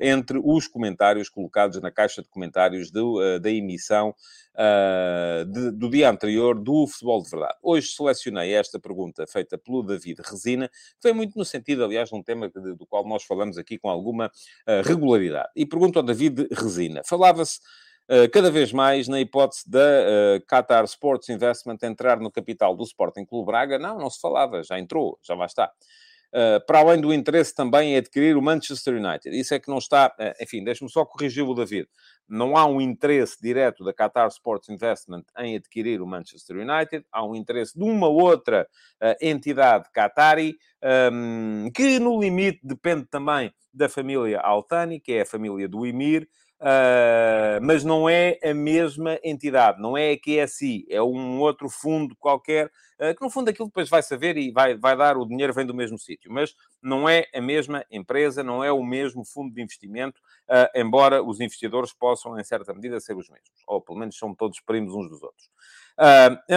[0.00, 4.14] entre os comentários colocados na caixa de comentários do, da emissão
[4.54, 7.58] uh, de, do dia anterior do Futebol de Verdade.
[7.62, 12.14] Hoje selecionei esta pergunta feita pelo David Resina, que foi muito no sentido, aliás, de
[12.14, 15.49] um tema do qual nós falamos aqui com alguma uh, regularidade.
[15.54, 17.02] E pergunto ao David Resina.
[17.04, 17.60] Falava-se
[18.10, 22.82] Uh, cada vez mais na hipótese da uh, Qatar Sports Investment entrar no capital do
[22.82, 23.78] Sporting Clube Braga.
[23.78, 25.70] Não, não se falava, já entrou, já vai estar.
[26.32, 29.36] Uh, para além do interesse também em adquirir o Manchester United.
[29.36, 31.88] Isso é que não está, uh, enfim, deixe-me só corrigir o David.
[32.28, 37.26] Não há um interesse direto da Qatar Sports Investment em adquirir o Manchester United, há
[37.26, 38.68] um interesse de uma outra
[39.02, 45.26] uh, entidade qatari, ehm, que no limite depende também da família Altani, que é a
[45.26, 46.28] família do Emir,
[46.60, 52.14] Uh, mas não é a mesma entidade, não é a QSI, é um outro fundo
[52.16, 55.54] qualquer, uh, que no fundo aquilo depois vai saber e vai, vai dar, o dinheiro
[55.54, 59.54] vem do mesmo sítio, mas não é a mesma empresa, não é o mesmo fundo
[59.54, 60.20] de investimento,
[60.50, 64.34] uh, embora os investidores possam, em certa medida, ser os mesmos, ou pelo menos são
[64.34, 65.50] todos primos uns dos outros.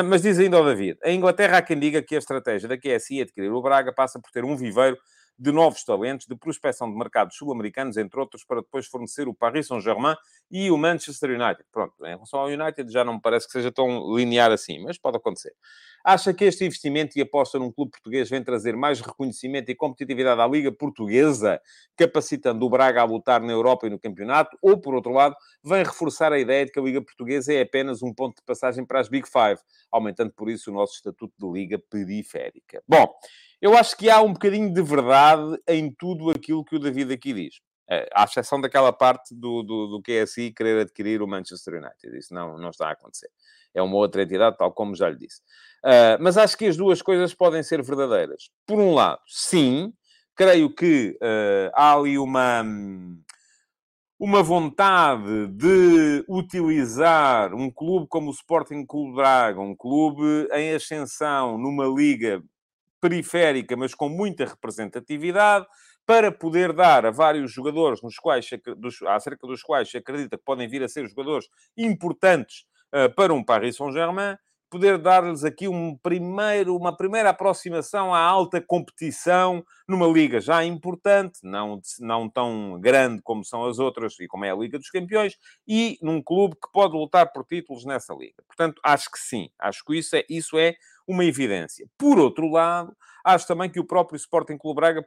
[0.06, 3.22] mas diz ainda o David, a Inglaterra há quem diga que a estratégia da QSI
[3.22, 4.98] adquirir o Braga passa por ter um viveiro
[5.38, 9.68] de novos talentos, de prospecção de mercados sul-americanos, entre outros, para depois fornecer o Paris
[9.68, 10.16] Saint-Germain
[10.50, 11.66] e o Manchester United.
[11.72, 14.98] Pronto, em relação ao United já não me parece que seja tão linear assim, mas
[14.98, 15.54] pode acontecer.
[16.04, 20.42] Acha que este investimento e aposta num clube português vem trazer mais reconhecimento e competitividade
[20.42, 21.62] à Liga Portuguesa,
[21.96, 24.58] capacitando o Braga a lutar na Europa e no campeonato?
[24.62, 28.04] Ou, por outro lado, vem reforçar a ideia de que a Liga Portuguesa é apenas
[28.04, 31.48] um ponto de passagem para as Big Five, aumentando por isso o nosso estatuto de
[31.48, 32.84] Liga Periférica?
[32.86, 33.08] Bom,
[33.62, 37.34] eu acho que há um bocadinho de verdade em tudo aquilo que o David aqui
[37.34, 37.62] diz.
[37.90, 42.18] É, à exceção daquela parte do, do, do QSI querer adquirir o Manchester United.
[42.18, 43.30] Isso não, não está a acontecer.
[43.74, 45.42] É uma outra entidade, tal como já lhe disse.
[45.84, 48.50] Uh, mas acho que as duas coisas podem ser verdadeiras.
[48.66, 49.92] Por um lado, sim,
[50.36, 52.64] creio que uh, há ali uma,
[54.20, 61.58] uma vontade de utilizar um clube como o Sporting Clube Braga, um clube em ascensão
[61.58, 62.42] numa liga
[63.02, 65.68] periférica, mas com muita representatividade,
[66.06, 70.44] para poder dar a vários jogadores nos quais, dos, acerca dos quais se acredita que
[70.44, 71.46] podem vir a ser jogadores
[71.78, 72.66] importantes
[73.16, 74.38] para um Paris Saint-Germain,
[74.74, 81.42] poder dar-lhes aqui um primeiro, uma primeira aproximação à alta competição numa liga já importante,
[81.44, 85.38] não, não tão grande como são as outras e como é a Liga dos Campeões,
[85.68, 88.42] e num clube que pode lutar por títulos nessa liga.
[88.48, 90.74] Portanto, acho que sim, acho que isso é, isso é
[91.08, 91.88] uma evidência.
[91.96, 95.06] Por outro lado, acho também que o próprio Sporting Clube Braga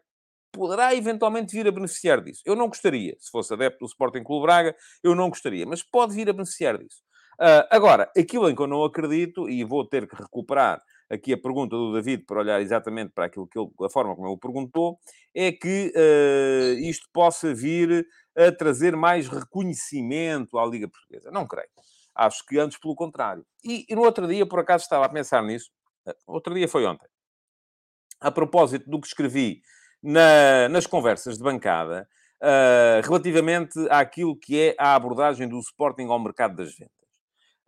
[0.53, 2.41] poderá eventualmente vir a beneficiar disso.
[2.47, 6.15] Eu não gostaria, se fosse adepto do Sporting Clube Braga, eu não gostaria, mas pode
[6.15, 7.06] vir a beneficiar disso.
[7.41, 11.39] Uh, agora, aquilo em que eu não acredito, e vou ter que recuperar aqui a
[11.39, 14.99] pergunta do David para olhar exatamente para aquilo que ele, a forma como ele perguntou,
[15.35, 21.31] é que uh, isto possa vir a trazer mais reconhecimento à Liga Portuguesa.
[21.31, 21.69] Não creio.
[22.15, 23.45] Acho que antes pelo contrário.
[23.63, 25.71] E, e no outro dia, por acaso, estava a pensar nisso.
[26.07, 27.07] Uh, outro dia foi ontem.
[28.21, 29.61] A propósito do que escrevi
[30.03, 32.09] na, nas conversas de bancada,
[32.43, 37.06] uh, relativamente àquilo que é a abordagem do Sporting ao mercado das vendas.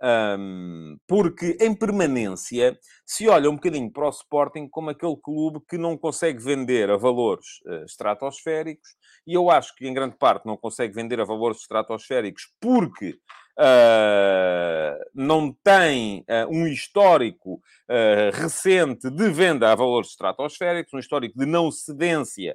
[0.00, 5.76] Um, porque em permanência se olha um bocadinho para o Sporting como aquele clube que
[5.76, 8.90] não consegue vender a valores uh, estratosféricos,
[9.26, 13.18] e eu acho que em grande parte não consegue vender a valores estratosféricos porque
[13.58, 17.60] uh, não tem uh, um histórico
[18.34, 22.54] recente de venda a valores estratosféricos, um histórico de não cedência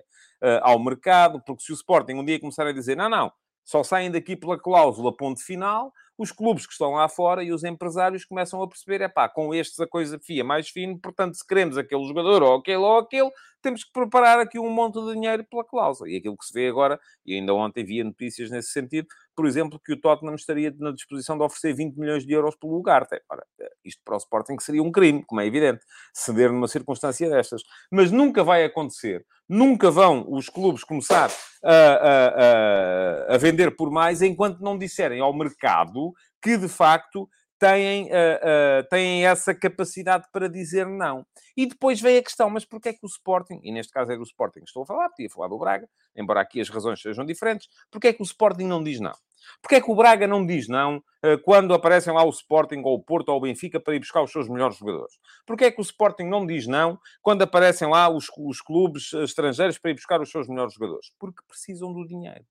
[0.61, 3.31] ao mercado, porque se o Sporting um dia começar a dizer não, não,
[3.63, 7.63] só saem daqui pela cláusula ponto final, os clubes que estão lá fora e os
[7.63, 11.45] empresários começam a perceber, é pá, com estes a coisa fia mais fino, portanto, se
[11.45, 13.31] queremos aquele jogador ou aquele ou aquele,
[13.63, 16.09] temos que preparar aqui um monte de dinheiro pela cláusula.
[16.09, 19.79] E aquilo que se vê agora, e ainda ontem via notícias nesse sentido, por exemplo,
[19.83, 23.07] que o Tottenham estaria na disposição de oferecer 20 milhões de euros pelo lugar.
[23.29, 23.45] Ora,
[23.83, 27.63] isto para o Sporting seria um crime, como é evidente, ceder numa circunstância destas.
[27.89, 29.25] Mas nunca vai acontecer.
[29.53, 31.29] Nunca vão os clubes começar
[31.63, 36.11] a, a, a, vender por mais enquanto não disserem ao mercado
[36.41, 41.23] que, de facto, têm, uh, uh, têm essa capacidade para dizer não.
[41.55, 44.17] E depois vem a questão, mas porquê é que o Sporting, e neste caso é
[44.17, 47.23] do Sporting que estou a falar, podia falar do Braga, embora aqui as razões sejam
[47.23, 49.13] diferentes, porquê é que o Sporting não diz não?
[49.61, 52.95] Porquê é que o Braga não diz não uh, quando aparecem lá o Sporting ou
[52.95, 55.13] o Porto ou o Benfica para ir buscar os seus melhores jogadores?
[55.45, 59.77] Porquê é que o Sporting não diz não quando aparecem lá os, os clubes estrangeiros
[59.77, 61.11] para ir buscar os seus melhores jogadores?
[61.19, 62.45] Porque precisam do dinheiro.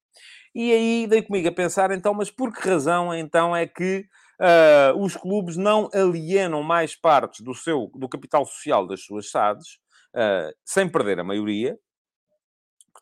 [0.55, 4.07] E aí dei comigo a pensar, então, mas por que razão, então, é que
[4.40, 9.78] uh, os clubes não alienam mais partes do seu do capital social das suas SADs,
[10.14, 11.78] uh, sem perder a maioria.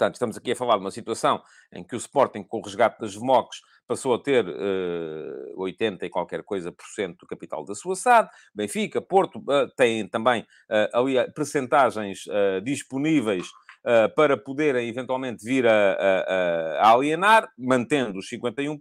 [0.01, 2.99] Portanto, estamos aqui a falar de uma situação em que o Sporting, com o resgate
[2.99, 7.75] das VMOCs, passou a ter ah, 80 e qualquer coisa por cento do capital da
[7.75, 8.31] sua SAD.
[8.55, 12.25] Benfica, Porto, uh, têm também uh, ali percentagens
[12.65, 13.47] disponíveis
[14.15, 18.79] para poderem eventualmente vir a, a, a alienar, mantendo os 51%.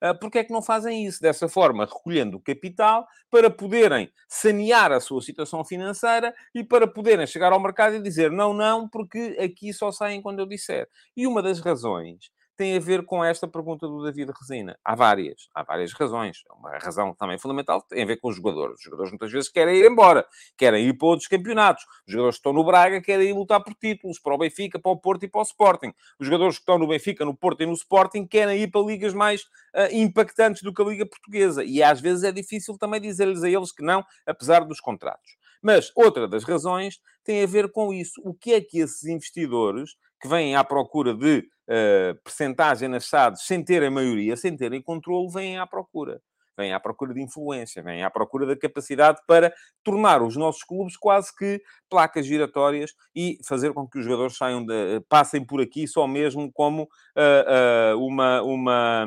[0.00, 4.92] Ah, porque é que não fazem isso dessa forma, recolhendo o capital para poderem sanear
[4.92, 9.36] a sua situação financeira e para poderem chegar ao mercado e dizer não, não, porque
[9.40, 10.88] aqui só saem quando eu disser.
[11.16, 14.78] E uma das razões tem a ver com esta pergunta do David Resina.
[14.84, 16.38] Há várias, há várias razões.
[16.58, 18.78] Uma razão também fundamental tem a ver com os jogadores.
[18.78, 21.84] Os jogadores muitas vezes querem ir embora, querem ir para outros campeonatos.
[22.06, 24.90] Os jogadores que estão no Braga querem ir lutar por títulos, para o Benfica, para
[24.90, 25.92] o Porto e para o Sporting.
[26.18, 29.12] Os jogadores que estão no Benfica, no Porto e no Sporting querem ir para ligas
[29.12, 31.62] mais uh, impactantes do que a Liga Portuguesa.
[31.62, 35.36] E às vezes é difícil também dizer-lhes a eles que não, apesar dos contratos.
[35.62, 38.20] Mas outra das razões tem a ver com isso.
[38.24, 43.42] O que é que esses investidores que vêm à procura de uh, percentagem nas SADs
[43.44, 46.20] sem terem maioria, sem terem controle, vêm à procura.
[46.58, 49.52] Vêm à procura de influência, vêm à procura da capacidade para
[49.84, 54.64] tornar os nossos clubes quase que placas giratórias e fazer com que os jogadores saiam
[54.64, 59.06] de, passem por aqui só mesmo como uh, uh, uma, uma,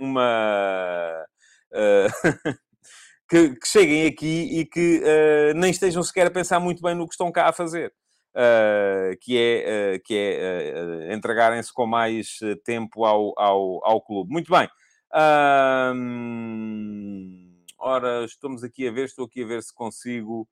[0.00, 1.26] uma
[3.28, 5.02] que, que, cheguem aqui e que
[5.54, 7.92] nem estejam sequer a pensar muito bem no que estão cá a fazer.
[8.36, 14.32] Uh, que é, uh, que é entregarem-se com mais tempo ao, ao, ao clube.
[14.32, 14.68] Muito bem.
[17.78, 20.48] ora, estamos aqui a ver, estou aqui a ver se consigo.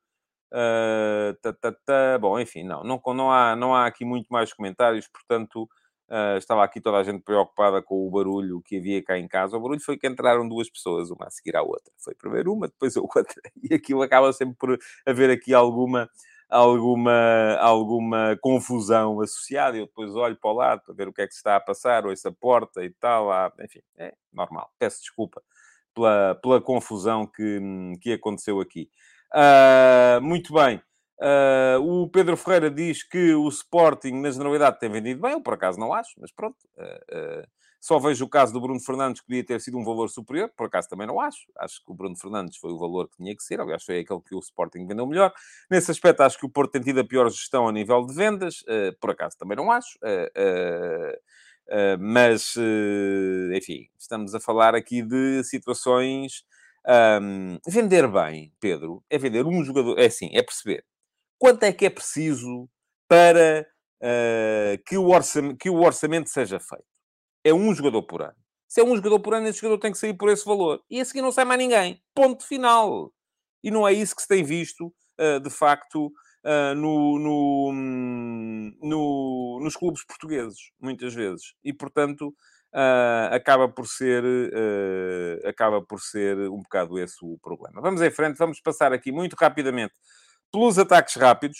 [1.43, 2.19] Tá, tá, tá.
[2.19, 5.69] Bom, enfim, não, não, não, há, não há aqui muito mais comentários, portanto,
[6.13, 9.57] Uh, estava aqui toda a gente preocupada com o barulho que havia cá em casa.
[9.57, 11.91] O barulho foi que entraram duas pessoas, uma a seguir à outra.
[11.97, 13.25] Foi primeiro uma, depois a outra.
[13.63, 16.11] E aquilo acaba sempre por haver aqui alguma,
[16.53, 19.77] alguma, alguma confusão associada.
[19.77, 21.61] Eu depois olho para o lado para ver o que é que se está a
[21.61, 23.33] passar, ou essa porta e tal.
[23.33, 24.71] Ah, enfim, é normal.
[24.79, 25.43] Peço desculpa
[25.95, 27.61] pela, pela confusão que,
[28.01, 28.91] que aconteceu aqui.
[29.35, 30.81] Uh, muito bem.
[31.19, 35.33] Uh, o Pedro Ferreira diz que o Sporting, na generalidade, tem vendido bem.
[35.33, 36.59] Eu, por acaso, não acho, mas pronto.
[36.77, 37.47] Uh,
[37.83, 40.69] Só vejo o caso do Bruno Fernandes, que podia ter sido um valor superior, por
[40.69, 41.41] acaso também não acho.
[41.59, 44.21] Acho que o Bruno Fernandes foi o valor que tinha que ser, aliás, foi aquele
[44.21, 45.33] que o Sporting vendeu melhor.
[45.69, 48.61] Nesse aspecto, acho que o Porto tem tido a pior gestão a nível de vendas,
[48.63, 49.99] uh, por acaso também não acho.
[49.99, 51.11] Uh,
[51.75, 52.55] uh, mas,
[53.53, 56.45] enfim, estamos a falar aqui de situações.
[57.21, 59.99] Um, vender bem, Pedro, é vender um jogador.
[59.99, 60.85] É assim, é perceber
[61.37, 62.69] quanto é que é preciso
[63.09, 63.67] para
[64.87, 66.93] que, o orçamento, que o orçamento seja feito
[67.45, 68.37] é um jogador por ano.
[68.73, 70.83] Se é um jogador por ano, esse jogador tem que sair por esse valor.
[70.89, 72.03] E a seguir não sai mais ninguém.
[72.15, 73.13] Ponto final.
[73.63, 74.87] E não é isso que se tem visto,
[75.21, 77.73] uh, de facto, uh, no, no,
[78.83, 81.55] no, nos clubes portugueses, muitas vezes.
[81.63, 82.29] E, portanto,
[82.75, 84.25] uh, acaba, por ser,
[85.47, 87.81] acaba por ser um bocado esse o problema.
[87.83, 89.93] Vamos em frente, vamos passar aqui muito rapidamente
[90.51, 91.59] pelos ataques rápidos.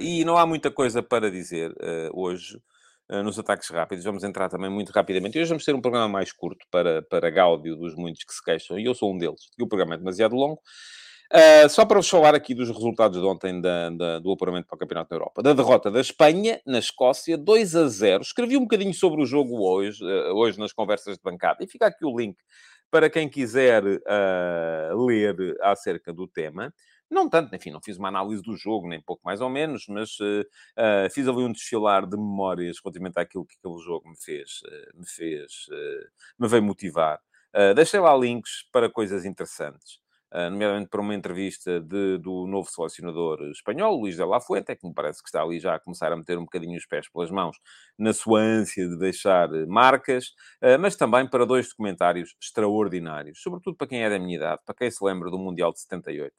[0.00, 1.74] e não há muita coisa para dizer
[2.14, 2.58] hoje.
[3.08, 4.04] Eh, nos ataques rápidos.
[4.04, 5.38] Vamos entrar também muito rapidamente.
[5.38, 8.78] Hoje vamos ter um programa mais curto para, para gáudio dos muitos que se queixam,
[8.78, 9.48] e eu sou um deles.
[9.56, 10.60] E o programa é demasiado longo.
[11.32, 14.76] Uh, só para vos falar aqui dos resultados de ontem da, da, do apuramento para
[14.76, 15.42] o Campeonato da Europa.
[15.42, 18.22] Da derrota da Espanha, na Escócia, 2 a 0.
[18.22, 21.62] Escrevi um bocadinho sobre o jogo hoje, uh, hoje nas conversas de bancada.
[21.62, 22.36] E fica aqui o link
[22.90, 26.72] para quem quiser uh, ler acerca do tema.
[27.10, 30.18] Não tanto, enfim, não fiz uma análise do jogo, nem pouco mais ou menos, mas
[30.18, 34.60] uh, uh, fiz ali um desfilar de memórias relativamente àquilo que aquele jogo me fez,
[34.66, 35.66] uh, me fez,
[36.38, 37.20] me veio motivar.
[37.74, 40.00] deixei lá links para coisas interessantes.
[40.50, 44.92] nomeadamente para uma entrevista de, do novo selecionador espanhol, Luís de la Fuente, que me
[44.92, 47.56] parece que está ali já a começar a meter um bocadinho os pés pelas mãos
[47.98, 50.34] na sua ânsia de deixar marcas,
[50.80, 54.90] mas também para dois documentários extraordinários, sobretudo para quem é da minha idade, para quem
[54.90, 56.34] se lembra do Mundial de 78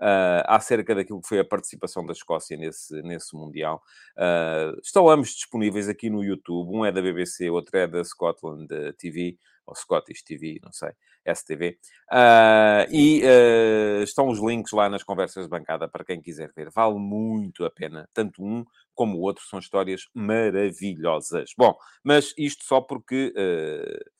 [0.00, 3.82] uh, acerca daquilo que foi a participação da Escócia nesse, nesse Mundial.
[4.16, 6.74] Uh, estão ambos disponíveis aqui no YouTube.
[6.74, 8.66] Um é da BBC, outro é da Scotland
[8.98, 10.90] TV, ou Scottish TV, não sei,
[11.26, 11.70] STV.
[11.70, 11.76] Uh,
[12.10, 16.70] ah, e uh, estão os links lá nas conversas de bancada para quem quiser ver.
[16.70, 21.52] Vale muito a pena, tanto um como o outro, são histórias maravilhosas.
[21.56, 24.10] Bom, mas isto só porque uh,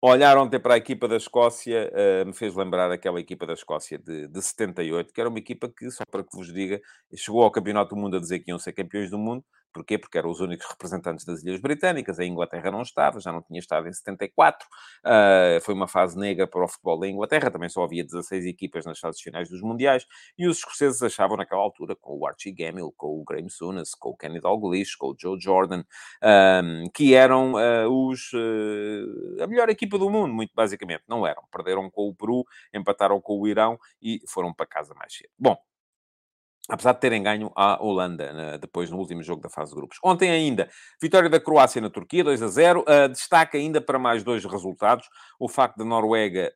[0.00, 3.98] Olhar ontem para a equipa da Escócia uh, me fez lembrar aquela equipa da Escócia
[3.98, 6.80] de, de 78, que era uma equipa que, só para que vos diga,
[7.16, 9.44] chegou ao Campeonato do Mundo a dizer que iam ser campeões do mundo,
[9.78, 9.96] Porquê?
[9.96, 13.60] Porque eram os únicos representantes das Ilhas Britânicas, a Inglaterra não estava, já não tinha
[13.60, 14.68] estado em 74, uh,
[15.04, 18.84] ah, foi uma fase negra para o futebol da Inglaterra, também só havia 16 equipas
[18.84, 20.04] nas fases finais dos Mundiais,
[20.36, 24.10] e os escoceses achavam naquela altura, com o Archie Gamble, com o Graham Souness, com
[24.10, 25.84] o Kenny Dalglish, com o Joe Jordan,
[26.92, 31.04] que eram uh, os, uh, a melhor equipa do mundo, muito basicamente.
[31.06, 31.44] Não eram.
[31.52, 35.30] Perderam com o Peru, empataram com o Irão e foram para casa mais cedo.
[35.38, 35.56] Bom,
[36.68, 39.98] apesar de terem ganho a Holanda, né, depois no último jogo da fase de grupos.
[40.04, 40.68] Ontem ainda,
[41.00, 42.80] vitória da Croácia na Turquia, 2 a 0.
[42.80, 45.08] Uh, destaca ainda para mais dois resultados,
[45.40, 46.52] o facto da Noruega,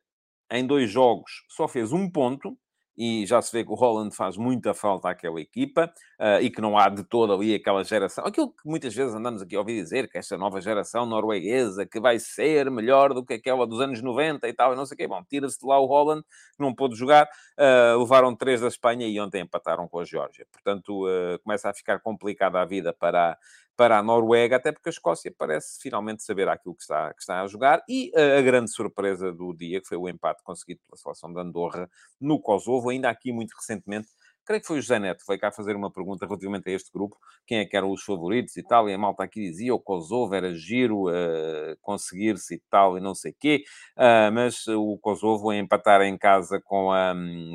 [0.51, 2.55] em dois jogos, só fez um ponto,
[2.97, 6.61] e já se vê que o Holland faz muita falta àquela equipa uh, e que
[6.61, 8.25] não há de toda ali aquela geração.
[8.25, 11.99] Aquilo que muitas vezes andamos aqui a ouvir dizer, que esta nova geração norueguesa que
[11.99, 14.97] vai ser melhor do que aquela dos anos 90 e tal, e não sei o
[14.97, 15.07] quê.
[15.07, 17.27] Bom, tira-se de lá o Holland, que não pôde jogar,
[17.57, 20.45] uh, levaram três da Espanha e ontem empataram com a Geórgia.
[20.51, 23.37] Portanto, uh, começa a ficar complicada a vida para
[23.75, 27.41] para a Noruega, até porque a Escócia parece finalmente saber aquilo que está, que está
[27.41, 27.83] a jogar.
[27.89, 31.89] E a, grande surpresa do dia, que foi o empate conseguido pela seleção de Andorra
[32.19, 34.09] no Kosovo, ainda aqui muito recentemente,
[34.45, 37.17] creio que foi o José Neto, veio cá fazer uma pergunta relativamente a este grupo,
[37.45, 40.33] quem é que eram os favoritos e tal, e a malta aqui dizia o Kosovo
[40.35, 43.63] era giro uh, conseguir-se e tal, e não sei quê,
[43.97, 47.13] uh, mas o Kosovo a empatar em casa com a,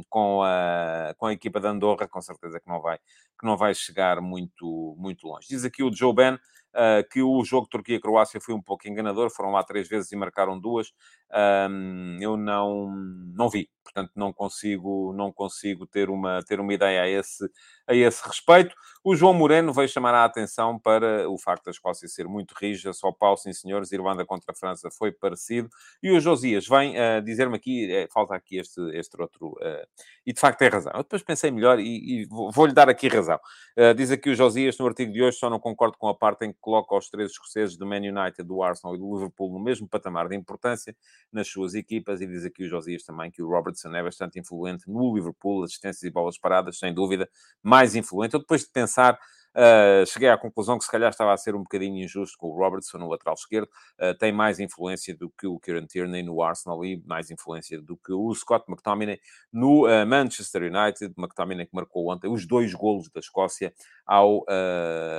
[0.08, 3.74] com, a, com a equipa de Andorra, com certeza que não vai, que não vai
[3.74, 5.48] chegar muito, muito longe.
[5.48, 9.50] Diz aqui o Joe Ben, uh, que o jogo Turquia-Croácia foi um pouco enganador, foram
[9.50, 10.92] lá três vezes e marcaram duas.
[11.30, 12.90] Um, eu não,
[13.34, 17.44] não vi, portanto não consigo, não consigo ter, uma, ter uma ideia a esse,
[17.86, 18.74] a esse respeito.
[19.04, 22.92] O João Moreno veio chamar a atenção para o facto da Escócia ser muito rígida,
[22.94, 25.68] só pau, sim senhores, Irlanda contra a França foi parecido.
[26.02, 29.86] E o Josias vem uh, dizer-me aqui, é, falta aqui este, este outro, uh,
[30.26, 30.92] e de facto tem razão.
[30.94, 33.38] Eu depois pensei melhor e, e vou-lhe dar aqui razão.
[33.76, 36.46] Uh, diz aqui o Josias, no artigo de hoje, só não concordo com a parte
[36.46, 39.60] em que coloca os três escoceses do Man United, do Arsenal e do Liverpool no
[39.60, 40.96] mesmo patamar de importância
[41.32, 44.84] nas suas equipas, e diz aqui o Josias também que o Robertson é bastante influente
[44.88, 47.28] no Liverpool, assistências e bolas paradas, sem dúvida,
[47.62, 48.34] mais influente.
[48.34, 49.18] Eu depois de pensar
[49.58, 52.56] Uh, cheguei à conclusão que se calhar estava a ser um bocadinho injusto com o
[52.56, 53.68] Robertson no lateral esquerdo.
[53.98, 57.96] Uh, tem mais influência do que o Kieran Tierney no Arsenal e mais influência do
[57.96, 59.18] que o Scott McTominay
[59.52, 61.12] no uh, Manchester United.
[61.18, 63.72] McTominay que marcou ontem os dois golos da Escócia
[64.06, 64.44] ao,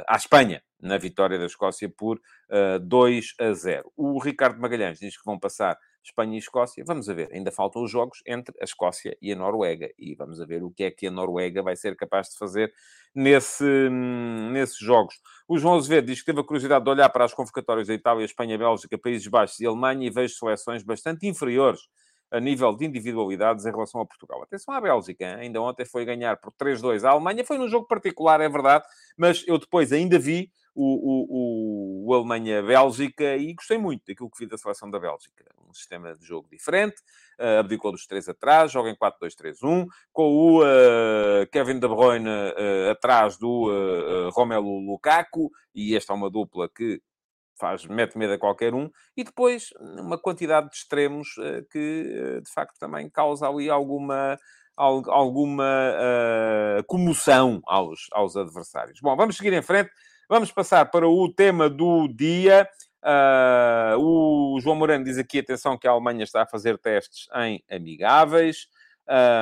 [0.08, 3.92] à Espanha na vitória da Escócia por uh, 2 a 0.
[3.98, 6.84] O Ricardo Magalhães diz que vão passar Espanha e Escócia.
[6.86, 9.90] Vamos ver, ainda faltam os jogos entre a Escócia e a Noruega.
[9.98, 12.74] E vamos ver o que é que a Noruega vai ser capaz de fazer
[13.14, 13.90] nesse,
[14.52, 15.16] nesses jogos.
[15.48, 18.26] O João Azevedo diz que teve a curiosidade de olhar para as convocatórias da Itália,
[18.26, 21.82] Espanha, Bélgica, Países Baixos e Alemanha e vejo seleções bastante inferiores
[22.32, 24.42] a nível de individualidades em relação a Portugal.
[24.44, 28.40] Atenção à Bélgica, ainda ontem foi ganhar por 3-2 a Alemanha, foi num jogo particular,
[28.40, 28.86] é verdade,
[29.18, 34.46] mas eu depois ainda vi o, o, o Alemanha-Bélgica e gostei muito daquilo que vi
[34.46, 35.46] da seleção da Bélgica.
[35.68, 36.96] Um sistema de jogo diferente,
[37.40, 42.92] uh, abdicou dos três atrás, joga em 4-2-3-1, com o uh, Kevin De Bruyne uh,
[42.92, 47.02] atrás do Romelu Lukaku, e esta é uma dupla que
[47.60, 51.36] faz, mete medo a qualquer um, e depois uma quantidade de extremos
[51.70, 54.40] que, de facto, também causa ali alguma
[54.80, 59.00] alguma uh, comoção aos, aos adversários.
[59.02, 59.92] Bom, vamos seguir em frente.
[60.32, 62.70] Vamos passar para o tema do dia.
[63.04, 67.64] Uh, o João Moreno diz aqui, atenção, que a Alemanha está a fazer testes em
[67.68, 68.68] amigáveis.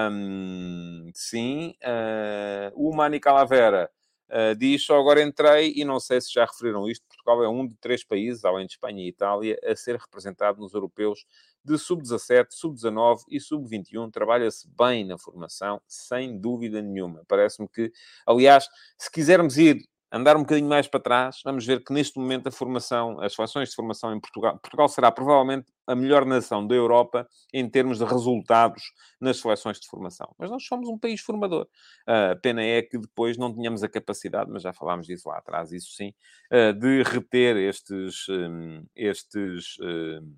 [0.09, 1.75] Um, sim.
[1.83, 3.91] Uh, o Mani Calavera
[4.29, 7.67] uh, diz, só agora entrei e não sei se já referiram isto, Portugal é um
[7.67, 11.25] de três países, além de Espanha e Itália, a ser representado nos europeus
[11.65, 14.09] de sub-17, sub-19 e sub-21.
[14.09, 17.25] Trabalha-se bem na formação, sem dúvida nenhuma.
[17.27, 17.91] Parece-me que,
[18.25, 22.47] aliás, se quisermos ir andar um bocadinho mais para trás, vamos ver que neste momento
[22.47, 26.75] a formação, as seleções de formação em Portugal, Portugal será provavelmente a melhor nação da
[26.75, 28.83] Europa em termos de resultados
[29.19, 30.33] nas seleções de formação.
[30.37, 31.67] Mas nós somos um país formador.
[32.07, 35.71] Uh, pena é que depois não tenhamos a capacidade, mas já falámos disso lá atrás,
[35.71, 36.13] isso sim,
[36.51, 40.37] uh, de reter estes, um, estes uh,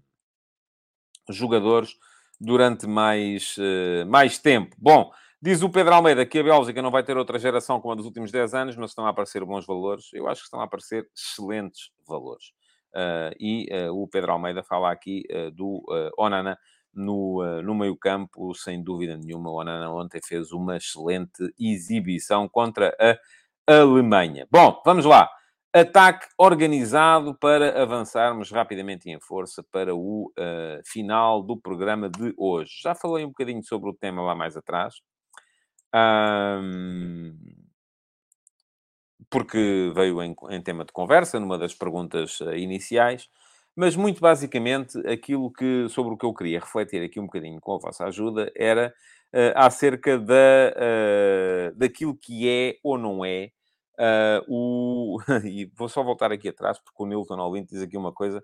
[1.30, 1.96] jogadores
[2.40, 4.76] durante mais, uh, mais tempo.
[4.80, 5.12] Bom,
[5.42, 8.06] Diz o Pedro Almeida que a Bélgica não vai ter outra geração como a dos
[8.06, 10.12] últimos 10 anos, mas estão a aparecer bons valores.
[10.12, 12.48] Eu acho que estão a aparecer excelentes valores.
[12.94, 15.82] Uh, e uh, o Pedro Almeida fala aqui uh, do
[16.18, 16.60] Onana
[16.94, 19.50] no, no meio-campo, sem dúvida nenhuma.
[19.50, 23.18] O Onana ontem fez uma excelente exibição contra a
[23.80, 24.46] Alemanha.
[24.52, 25.30] Bom, vamos lá.
[25.74, 30.34] Ataque organizado para avançarmos rapidamente e em força para o
[30.84, 32.72] final do programa de hoje.
[32.82, 34.96] Já falei um bocadinho sobre o tema lá mais atrás.
[35.96, 37.36] Um,
[39.30, 43.30] porque veio em, em, tema de conversa, numa das perguntas uh, iniciais,
[43.76, 47.76] mas muito basicamente aquilo que, sobre o que eu queria refletir aqui um bocadinho com
[47.76, 48.94] a vossa ajuda era
[49.34, 53.52] uh, acerca da, uh, daquilo que é ou não é
[54.48, 55.20] o.
[55.46, 58.44] e vou só voltar aqui atrás, porque o Nilton Olinto diz aqui uma coisa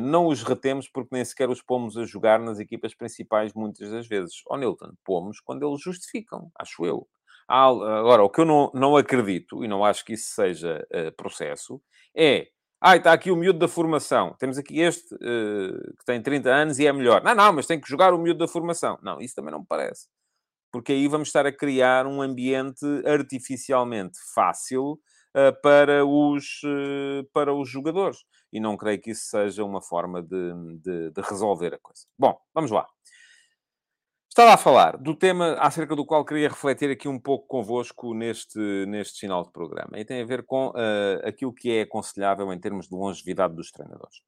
[0.00, 4.06] não os retemos porque nem sequer os pomos a jogar nas equipas principais muitas das
[4.06, 4.42] vezes.
[4.48, 7.08] Ó oh, Nilton, pomos quando eles justificam, acho eu.
[7.48, 11.82] Agora, o que eu não, não acredito, e não acho que isso seja uh, processo,
[12.16, 12.48] é...
[12.84, 14.34] Ah, está aqui o miúdo da formação.
[14.40, 17.22] Temos aqui este uh, que tem 30 anos e é melhor.
[17.22, 18.98] Não, não, mas tem que jogar o miúdo da formação.
[19.00, 20.08] Não, isso também não me parece.
[20.72, 24.98] Porque aí vamos estar a criar um ambiente artificialmente fácil
[25.62, 26.60] para, os,
[27.32, 28.18] para os jogadores
[28.52, 32.06] e não creio que isso seja uma forma de, de, de resolver a coisa.
[32.18, 32.86] Bom, vamos lá.
[34.28, 38.58] Estava a falar do tema acerca do qual queria refletir aqui um pouco convosco neste,
[38.86, 39.98] neste final de programa.
[39.98, 43.70] E tem a ver com uh, aquilo que é aconselhável em termos de longevidade dos
[43.70, 44.22] treinadores.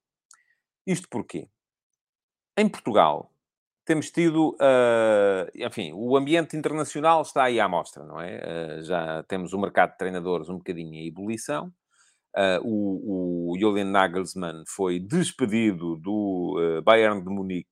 [0.86, 1.48] Isto porquê?
[2.54, 3.32] Em Portugal,
[3.84, 8.42] temos tido, uh, enfim, o ambiente internacional está aí à mostra, não é?
[8.78, 11.72] Uh, já temos o mercado de treinadores um bocadinho em ebulição.
[12.36, 17.70] Uh, o, o Julian Nagelsmann foi despedido do uh, Bayern de Munique.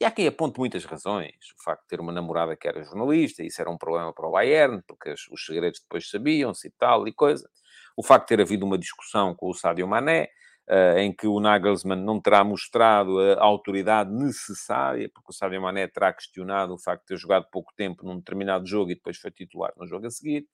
[0.00, 1.36] E há quem aponte muitas razões.
[1.56, 4.32] O facto de ter uma namorada que era jornalista, isso era um problema para o
[4.32, 7.48] Bayern, porque os, os segredos depois sabiam-se e tal e coisa.
[7.96, 10.28] O facto de ter havido uma discussão com o Sadio Mané,
[10.68, 15.86] uh, em que o Nagelsmann não terá mostrado a autoridade necessária, porque o Sadio Mané
[15.86, 19.30] terá questionado o facto de ter jogado pouco tempo num determinado jogo e depois foi
[19.30, 20.44] titular no jogo a seguir.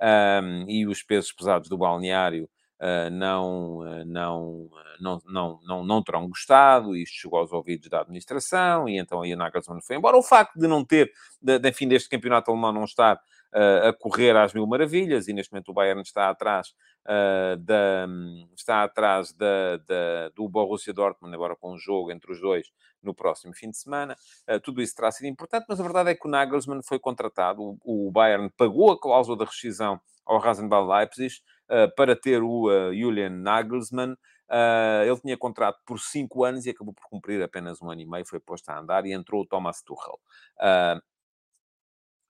[0.00, 2.48] Um, e os pesos pesados do balneário
[3.10, 4.68] não, uh, não,
[5.00, 9.32] não, não, não, não terão gostado, isto chegou aos ouvidos da administração, e então aí
[9.32, 10.16] a Nagelsmann foi embora.
[10.16, 11.10] O facto de não ter,
[11.40, 13.20] de, de, deste campeonato alemão não estar
[13.52, 16.74] a correr às mil maravilhas, e neste momento o Bayern está atrás
[17.06, 18.04] Uh, da,
[18.56, 22.66] está atrás da, da, do Borussia Dortmund, agora com um jogo entre os dois
[23.00, 24.16] no próximo fim de semana.
[24.50, 27.62] Uh, tudo isso terá sido importante, mas a verdade é que o Nagelsmann foi contratado,
[27.62, 31.36] o, o Bayern pagou a cláusula da rescisão ao Rasenball Leipzig,
[31.96, 34.16] para ter o Julian Nagelsmann.
[35.04, 38.26] ele tinha contrato por cinco anos e acabou por cumprir apenas um ano e meio,
[38.26, 40.20] foi posto a andar e entrou o Thomas Tuchel.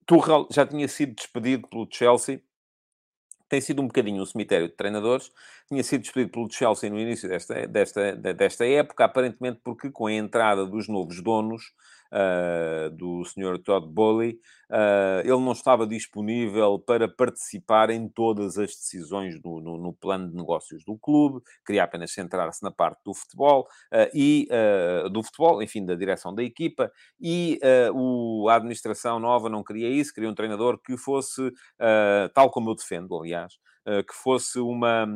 [0.07, 2.41] Tuchel já tinha sido despedido pelo Chelsea
[3.49, 5.30] tem sido um bocadinho um cemitério de treinadores.
[5.68, 10.12] Tinha sido despedido pelo Chelsea no início desta, desta, desta época, aparentemente porque com a
[10.12, 11.72] entrada dos novos donos,
[12.12, 13.59] uh, do Sr.
[13.62, 14.38] Todd Bowley,
[14.70, 20.28] uh, ele não estava disponível para participar em todas as decisões no, no, no plano
[20.28, 24.48] de negócios do clube, queria apenas centrar-se na parte do futebol uh, e
[25.12, 26.90] do futebol, enfim, da direção da equipa,
[27.20, 27.59] e
[27.94, 31.52] o, a administração nova não queria isso, queria um treinador que fosse,
[32.34, 33.75] tal como eu defendo, aliás, eh,
[34.07, 35.07] que fosse uma,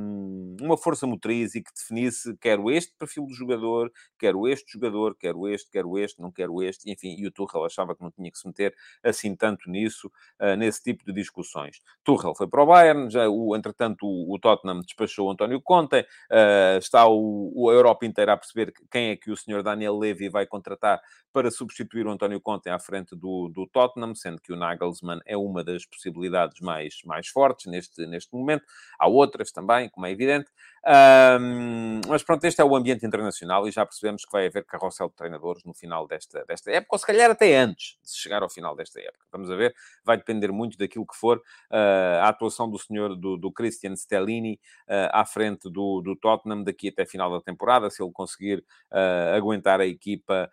[0.60, 5.48] uma força motriz e que definisse quero este perfil de jogador, quero este jogador, quero
[5.48, 8.38] este, quero este, não quero este, enfim, e o Tuchel achava que não tinha que
[8.38, 10.08] se meter assim tanto nisso,
[10.40, 11.80] uh, nesse tipo de discussões.
[12.04, 16.00] Tuchel foi para o Bayern, já o, entretanto o, o Tottenham despachou o António Conte,
[16.00, 19.98] uh, está o, o, a Europa inteira a perceber quem é que o senhor Daniel
[19.98, 21.00] Levy vai contratar
[21.32, 25.36] para substituir o António Conte à frente do, do Tottenham, sendo que o Nagelsmann é
[25.36, 28.59] uma das possibilidades mais, mais fortes neste, neste momento.
[28.98, 30.50] Há outras também, como é evidente.
[30.86, 35.10] Um, mas pronto, este é o ambiente internacional e já percebemos que vai haver carrossel
[35.10, 38.48] de treinadores no final desta, desta época, ou se calhar até antes de chegar ao
[38.48, 39.26] final desta época.
[39.30, 39.74] Vamos a ver,
[40.04, 44.54] vai depender muito daquilo que for uh, a atuação do senhor, do, do Christian Stellini,
[44.88, 49.36] uh, à frente do, do Tottenham daqui até final da temporada, se ele conseguir uh,
[49.36, 50.50] aguentar a equipa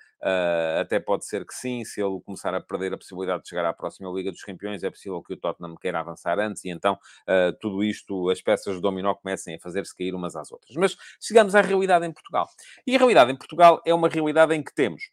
[0.81, 3.71] até pode ser que sim, se ele começar a perder a possibilidade de chegar à
[3.71, 6.97] próxima Liga dos Campeões, é possível que o Tottenham queira avançar antes e então
[7.61, 10.75] tudo isto, as peças do dominó comecem a fazer-se cair umas às outras.
[10.75, 12.47] Mas chegamos à realidade em Portugal.
[12.85, 15.03] E a realidade em Portugal é uma realidade em que temos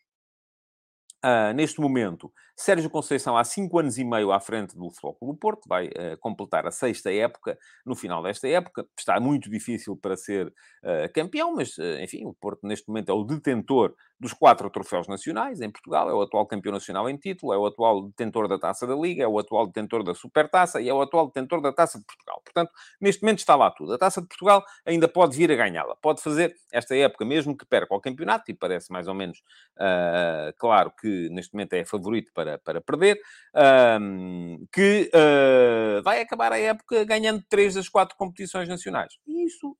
[1.25, 4.89] Uh, neste momento, Sérgio Conceição, há cinco anos e meio à frente do
[5.19, 7.59] Clube Porto, vai uh, completar a sexta época.
[7.85, 12.67] No final desta época, está muito difícil para ser uh, campeão, mas, enfim, o Porto
[12.67, 16.73] neste momento é o detentor dos quatro troféus nacionais em Portugal, é o atual campeão
[16.73, 20.03] nacional em título, é o atual detentor da Taça da Liga, é o atual detentor
[20.03, 22.41] da Supertaça e é o atual detentor da Taça de Portugal.
[22.45, 23.93] Portanto, neste momento está lá tudo.
[23.93, 25.97] A Taça de Portugal ainda pode vir a ganhá-la.
[25.97, 29.39] Pode fazer esta época, mesmo que perca o campeonato, e parece mais ou menos
[29.77, 33.19] uh, claro que neste momento é favorito para, para perder,
[33.55, 39.15] uh, que uh, vai acabar a época ganhando três das quatro competições nacionais.
[39.27, 39.77] E isso,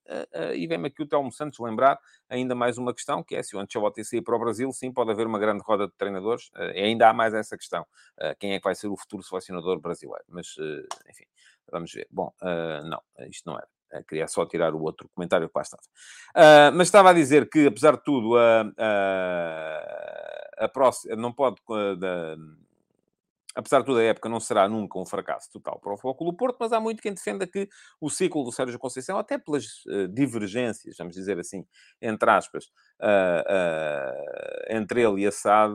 [0.55, 1.99] e vem-me aqui o Telmo Santos lembrar
[2.29, 5.11] ainda mais uma questão, que é se o Ancelotti sair para o Brasil, sim, pode
[5.11, 6.49] haver uma grande roda de treinadores.
[6.49, 7.83] Uh, ainda há mais essa questão.
[8.19, 10.25] Uh, quem é que vai ser o futuro selecionador brasileiro?
[10.29, 11.25] Mas, uh, enfim,
[11.71, 12.07] vamos ver.
[12.11, 12.33] Bom,
[12.85, 13.69] não, isto não era.
[14.09, 16.73] Queria só tirar o outro comentário que lá estava.
[16.73, 18.65] mas estava a dizer que, apesar de tudo, a,
[20.59, 21.61] a próxima, não pode
[23.55, 26.37] apesar de toda a época, não será nunca um fracasso total para o Futebol do
[26.37, 27.69] Porto, mas há muito quem defenda que
[28.01, 31.65] o ciclo do Sérgio Conceição, até pelas uh, divergências, vamos dizer assim,
[32.03, 32.65] entre aspas,
[33.01, 35.75] uh, uh, entre ele e a SAD,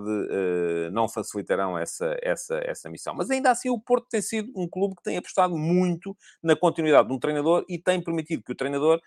[0.91, 3.13] não facilitarão essa, essa, essa missão.
[3.15, 7.07] Mas ainda assim, o Porto tem sido um clube que tem apostado muito na continuidade
[7.07, 8.99] de um treinador e tem permitido que o treinador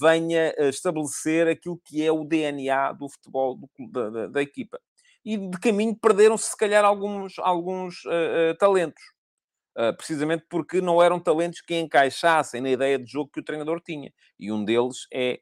[0.00, 4.78] venha estabelecer aquilo que é o DNA do futebol do, da, da, da equipa
[5.24, 9.02] e de caminho perderam-se, se calhar, alguns, alguns uh, uh, talentos.
[9.76, 13.80] Uh, precisamente porque não eram talentos que encaixassem na ideia de jogo que o treinador
[13.80, 14.12] tinha.
[14.38, 15.40] E um deles é,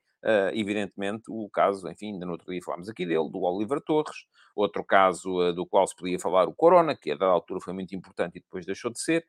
[0.54, 4.24] evidentemente, o caso, enfim, ainda no outro dia falámos aqui dele, do Oliver Torres.
[4.54, 7.94] Outro caso do qual se podia falar, o Corona, que a dada altura foi muito
[7.94, 9.26] importante e depois deixou de ser.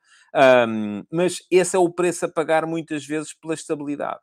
[0.67, 4.21] Um, mas esse é o preço a pagar muitas vezes pela estabilidade.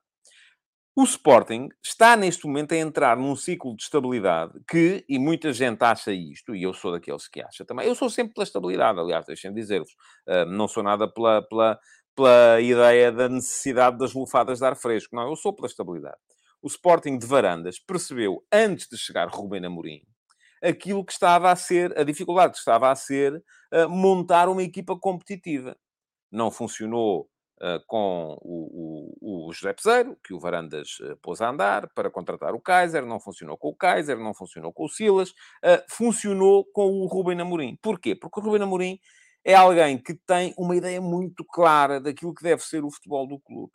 [0.97, 5.81] O Sporting está neste momento a entrar num ciclo de estabilidade que, e muita gente
[5.83, 9.25] acha isto, e eu sou daqueles que acha também, eu sou sempre pela estabilidade, aliás,
[9.25, 9.93] deixem-me dizer-vos,
[10.29, 11.79] uh, não sou nada pela, pela,
[12.17, 16.19] pela ideia da necessidade das lufadas de ar fresco, não, eu sou pela estabilidade.
[16.61, 20.03] O Sporting de Varandas percebeu, antes de chegar Rubem Amorim,
[20.63, 23.37] aquilo que estava a ser, a dificuldade que estava a ser
[23.73, 25.77] uh, montar uma equipa competitiva.
[26.31, 27.29] Não funcionou
[27.87, 32.55] com o, o, o, José Peseiro, que o Varandas uh, pôs a andar para contratar
[32.55, 36.87] o Kaiser, não funcionou com o Kaiser, não funcionou com o Silas, uh, funcionou com
[36.87, 37.79] o Rubem Amorim.
[37.83, 38.15] Porquê?
[38.15, 38.99] Porque o Rubem Amorim
[39.45, 43.39] é alguém que tem uma ideia muito clara daquilo que deve ser o futebol do
[43.39, 43.73] clube.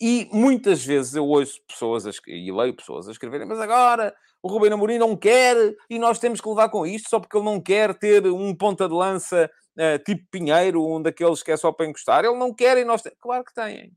[0.00, 4.72] E muitas vezes eu ouço pessoas, e leio pessoas a escreverem, mas agora o Rubem
[4.72, 5.56] Amorim não quer
[5.88, 8.88] e nós temos que levar com isto só porque ele não quer ter um ponta
[8.88, 12.24] de lança uh, tipo Pinheiro, um daqueles que é só para encostar.
[12.24, 13.02] Ele não quer e nós...
[13.20, 13.92] Claro que têm.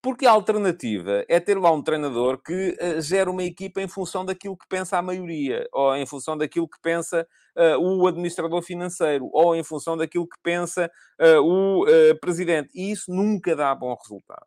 [0.00, 4.24] porque a alternativa é ter lá um treinador que uh, gera uma equipa em função
[4.24, 7.26] daquilo que pensa a maioria, ou em função daquilo que pensa
[7.56, 10.90] uh, o administrador financeiro, ou em função daquilo que pensa
[11.20, 11.84] uh, o
[12.20, 12.70] presidente.
[12.74, 14.46] E isso nunca dá bom resultado.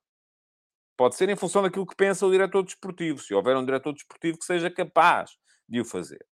[0.97, 4.37] Pode ser em função daquilo que pensa o diretor desportivo, se houver um diretor desportivo
[4.37, 5.31] que seja capaz
[5.71, 6.23] de o fazer.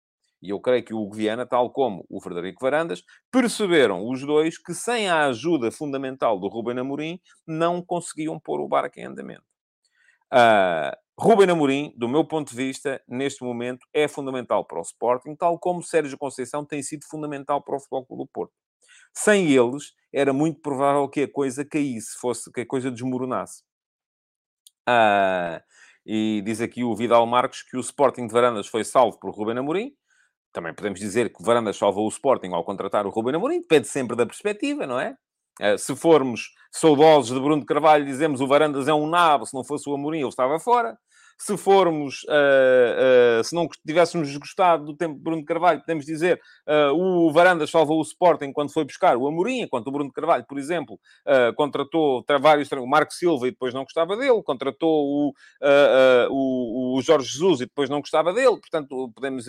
[0.41, 4.57] E eu creio que o Hugo Viana, tal como o Frederico Varandas, perceberam os dois
[4.57, 9.43] que sem a ajuda fundamental do Ruben Amorim não conseguiam pôr o barco em andamento.
[10.31, 15.35] Uh, Ruben Amorim, do meu ponto de vista, neste momento, é fundamental para o Sporting,
[15.35, 18.53] tal como Sérgio Conceição tem sido fundamental para o Futebol Clube do Porto.
[19.13, 23.63] Sem eles, era muito provável que a coisa caísse, fosse que a coisa desmoronasse.
[24.87, 25.59] Uh,
[26.11, 29.59] e diz aqui o Vidal Marques que o Sporting de Varandas foi salvo por Ruben
[29.59, 29.91] Amorim.
[30.51, 33.61] Também podemos dizer que Varandas salvou o Sporting ao contratar o Ruben Amorim.
[33.61, 35.15] Depende sempre da perspectiva, não é?
[35.61, 39.53] Uh, se formos saudosos de Bruno de Carvalho, dizemos o Varandas é um nabo, se
[39.53, 40.97] não fosse o Amorim ele estava fora
[41.41, 46.39] se formos, uh, uh, se não tivéssemos gostado do tempo de Bruno Carvalho, podemos dizer
[46.67, 50.45] uh, o Varandas salvou o Sporting quando foi buscar o Amorim, enquanto o Bruno Carvalho,
[50.45, 50.99] por exemplo,
[51.55, 55.33] contratou vários, o Marco Silva e depois não gostava dele, contratou o,
[56.29, 59.45] o, o, Jorge Jesus e depois não gostava dele, portanto, podemos...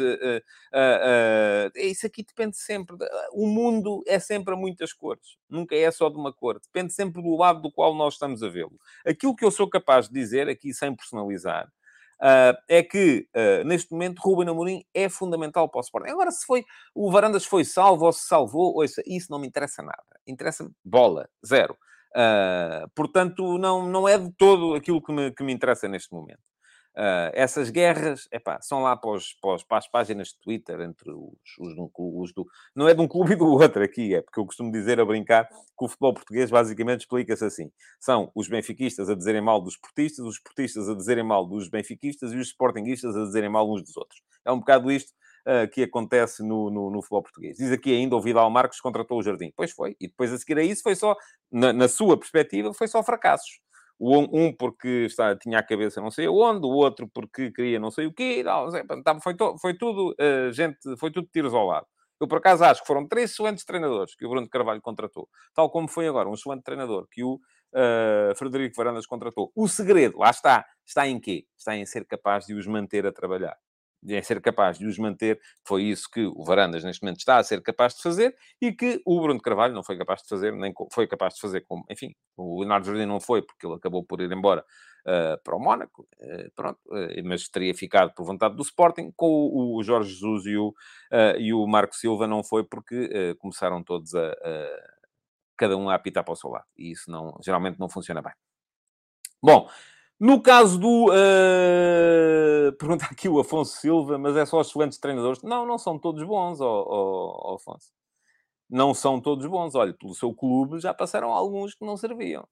[1.74, 2.96] isso aqui depende sempre...
[3.32, 7.20] O mundo é sempre a muitas cores, nunca é só de uma cor, depende sempre
[7.22, 8.78] do lado do qual nós estamos a vê-lo.
[9.04, 11.68] Aquilo que eu sou capaz de dizer, aqui sem personalizar,
[12.68, 16.10] é que, uh, neste momento, Ruben Amorim é fundamental para o Sporting.
[16.10, 16.64] Agora, se foi
[16.94, 20.20] o Varandas foi salvo ou se salvou, ouça, isso não me interessa nada.
[20.26, 21.76] Interessa-me bola, zero.
[22.14, 26.40] Uh, portanto, não, não é de todo aquilo que me, que me interessa neste momento.
[26.96, 30.80] Uh, essas guerras, epá, são lá para, os, para, os, para, as páginas de Twitter
[30.80, 32.44] entre os, os, os, do...
[32.74, 35.04] Não é de um clube e do outro aqui, é porque eu costumo dizer a
[35.04, 37.70] brincar que o futebol português basicamente explica-se assim.
[38.00, 42.32] São os benfiquistas a dizerem mal dos esportistas, os esportistas a dizerem mal dos benfiquistas
[42.32, 44.20] e os sportinguistas a dizerem mal uns dos outros.
[44.44, 45.12] É um bocado isto
[45.46, 47.56] uh, que acontece no, no, no, futebol português.
[47.56, 49.52] Diz aqui ainda o Vidal Marques contratou o Jardim.
[49.56, 49.96] Pois foi.
[50.00, 51.16] E depois a seguir a isso foi só,
[51.50, 53.60] na, na sua perspectiva, foi só fracassos.
[54.00, 58.06] Um porque está, tinha a cabeça não sei onde, o outro porque queria não sei
[58.06, 58.42] o quê.
[58.42, 61.86] Não, foi, to, foi tudo, uh, gente, foi tudo tiros ao lado.
[62.18, 65.28] Eu, por acaso, acho que foram três excelentes treinadores que o Bruno Carvalho contratou.
[65.54, 69.50] Tal como foi agora um excelente treinador que o uh, Frederico Varandas contratou.
[69.54, 71.46] O segredo, lá está, está em quê?
[71.58, 73.56] Está em ser capaz de os manter a trabalhar
[74.06, 77.44] em ser capaz de os manter, foi isso que o Varandas neste momento está a
[77.44, 80.52] ser capaz de fazer e que o Bruno de Carvalho não foi capaz de fazer,
[80.52, 84.04] nem foi capaz de fazer como, enfim, o Leonardo Jardim não foi porque ele acabou
[84.04, 84.64] por ir embora
[85.06, 89.26] uh, para o Mónaco, uh, pronto, uh, mas teria ficado por vontade do Sporting, com
[89.26, 90.74] o, o Jorge Jesus e o,
[91.38, 94.90] e o Marco Silva não foi porque começaram todos a, a,
[95.56, 98.32] cada um a apitar para o seu lado e isso não, geralmente não funciona bem.
[99.42, 99.68] Bom,
[100.20, 101.06] no caso do.
[101.06, 105.42] Uh, pergunta aqui o Afonso Silva, mas é só excelentes treinadores.
[105.42, 107.90] Não, não são todos bons, oh, oh, oh, Afonso.
[108.68, 109.74] Não são todos bons.
[109.74, 112.46] Olha, pelo seu clube já passaram alguns que não serviam.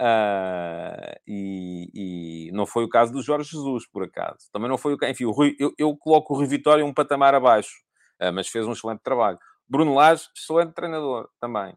[0.00, 1.90] Uh, e,
[2.48, 4.48] e, não foi o caso do Jorge Jesus, por acaso.
[4.50, 5.12] Também não foi o caso.
[5.12, 7.76] Enfim, o Rui, eu, eu, coloco o Rui Vitória um patamar abaixo,
[8.22, 9.38] uh, mas fez um excelente trabalho.
[9.68, 11.74] Bruno Lage, excelente treinador também.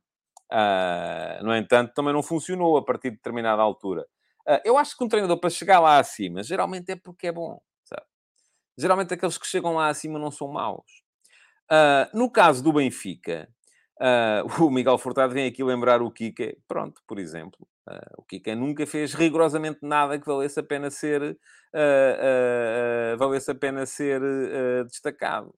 [0.52, 4.06] Uh, no entanto, também não funcionou a partir de determinada altura.
[4.48, 7.62] Ah, eu acho que um treinador para chegar lá acima, geralmente é porque é bom,
[7.84, 8.06] sabe?
[8.78, 11.02] Geralmente aqueles que chegam lá acima não são maus.
[11.72, 13.48] Uh, no caso do Benfica,
[14.02, 16.56] uh, o Miguel Furtado vem aqui lembrar o Kika.
[16.68, 17.68] Pronto, por exemplo.
[18.18, 21.38] O Kika nunca fez rigorosamente nada que valesse a pena ser,
[23.18, 24.22] valesse a pena ser
[24.86, 25.54] destacado.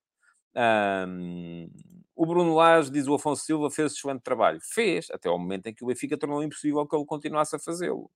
[2.16, 4.60] o Bruno Lage, diz o Afonso Silva, fez excelente trabalho.
[4.64, 8.10] Fez, até ao momento em que o Benfica tornou impossível que ele continuasse a fazê-lo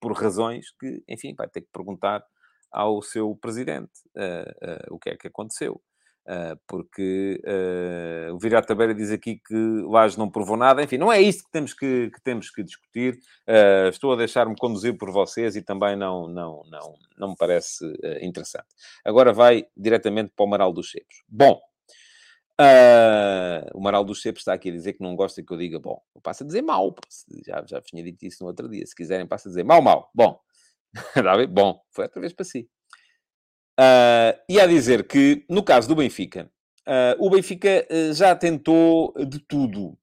[0.00, 2.24] por razões que, enfim, vai ter que perguntar
[2.70, 5.80] ao seu presidente uh, uh, o que é que aconteceu.
[6.26, 7.42] Uh, porque
[8.32, 9.54] o Virato Beira diz aqui que
[9.88, 10.80] Laje não provou nada.
[10.80, 13.18] Enfim, não é isto que temos que, que temos que discutir.
[13.90, 17.84] Estou a deixar-me conduzir por vocês e também não, não, não, não me parece
[18.20, 18.68] interessante.
[19.04, 21.24] Agora vai diretamente para o Maral dos Cepos.
[21.26, 21.58] Bom,
[22.60, 25.78] Uh, o Maral dos Cepos está aqui a dizer que não gosta que eu diga
[25.78, 25.98] bom.
[26.14, 26.94] Eu passo a dizer mal.
[27.46, 28.84] Já, já tinha dito isso no outro dia.
[28.84, 30.10] Se quiserem, passo a dizer mal, mal.
[30.14, 30.38] Bom.
[31.50, 31.80] bom.
[31.90, 32.68] Foi outra vez para si.
[33.78, 36.52] Uh, e a dizer que, no caso do Benfica,
[36.86, 39.96] uh, o Benfica já tentou de tudo.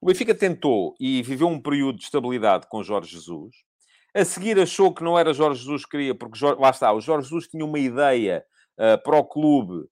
[0.00, 3.54] O Benfica tentou e viveu um período de estabilidade com Jorge Jesus.
[4.14, 7.28] A seguir achou que não era Jorge Jesus que queria, porque lá está, o Jorge
[7.28, 8.42] Jesus tinha uma ideia
[9.04, 9.86] para o clube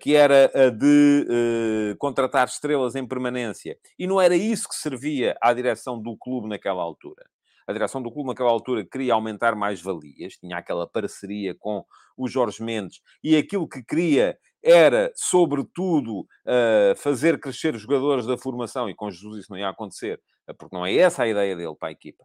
[0.00, 3.76] que era a de uh, contratar estrelas em permanência.
[3.98, 7.24] E não era isso que servia à direção do clube naquela altura.
[7.66, 11.84] A direção do clube, naquela altura, queria aumentar mais valias, tinha aquela parceria com
[12.16, 18.36] o Jorge Mendes, e aquilo que queria era, sobretudo, uh, fazer crescer os jogadores da
[18.36, 20.20] formação, e com Jesus isso não ia acontecer,
[20.58, 22.24] porque não é essa a ideia dele para a equipa.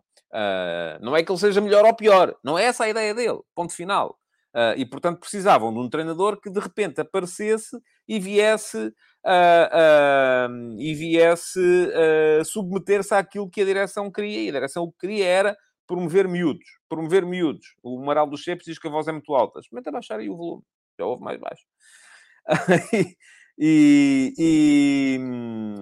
[1.02, 3.74] Não é que ele seja melhor ou pior, não é essa a ideia dele, ponto
[3.74, 4.20] final.
[4.58, 7.78] Uh, e, portanto, precisavam de um treinador que, de repente, aparecesse
[8.08, 8.92] e viesse,
[10.80, 11.60] e viesse
[12.44, 14.46] submeter-se àquilo que a direção queria.
[14.46, 16.68] E a direção o que queria era promover miúdos.
[16.90, 17.76] Promover miúdos.
[17.82, 19.60] O Maral dos Chepes diz que a voz é muito alta.
[19.60, 20.64] Experimenta baixar aí o volume.
[21.00, 21.64] Já houve mais baixo.
[23.58, 25.20] e, e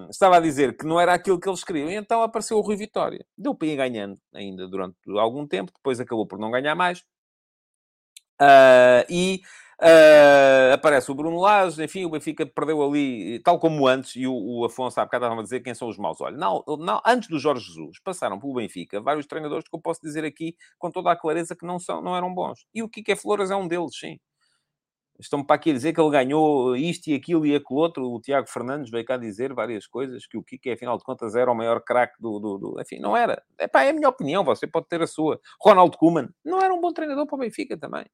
[0.10, 1.90] estava a dizer que não era aquilo que eles queriam.
[1.90, 3.26] E então apareceu o Rui Vitória.
[3.38, 5.72] Deu para ir ganhando ainda durante algum tempo.
[5.76, 7.04] Depois acabou por não ganhar mais.
[8.42, 9.42] Uh, e
[9.82, 14.34] uh, aparece o Bruno Lage, enfim, o Benfica perdeu ali, tal como antes, e o,
[14.34, 16.20] o Afonso há bocado estava a dizer quem são os maus.
[16.22, 20.02] Olha, não, não, antes do Jorge Jesus, passaram pelo Benfica vários treinadores que eu posso
[20.02, 22.66] dizer aqui com toda a clareza que não, são, não eram bons.
[22.74, 24.20] E o Kike Flores é um deles, sim.
[25.18, 28.12] Estão para aqui a dizer que ele ganhou isto e aquilo e aquilo outro.
[28.12, 31.50] O Tiago Fernandes veio cá dizer várias coisas, que o Kike, afinal de contas, era
[31.50, 33.42] o maior craque do, do, do, Enfim, não era.
[33.58, 35.40] Epá, é a minha opinião, você pode ter a sua.
[35.62, 38.06] Ronald Koeman não era um bom treinador para o Benfica também.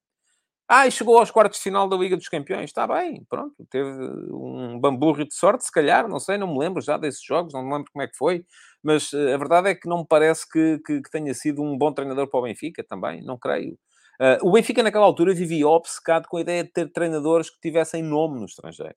[0.74, 2.70] Ah, e chegou aos quartos de final da Liga dos Campeões.
[2.70, 3.54] Está bem, pronto.
[3.70, 3.90] Teve
[4.32, 7.62] um bamburro de sorte, se calhar, não sei, não me lembro já desses jogos, não
[7.62, 8.46] me lembro como é que foi.
[8.82, 11.78] Mas uh, a verdade é que não me parece que, que, que, tenha sido um
[11.78, 13.74] bom treinador para o Benfica também, não creio.
[14.22, 18.02] Uh, o Benfica, naquela altura, vivia obcecado com a ideia de ter treinadores que tivessem
[18.02, 18.96] nome no estrangeiro.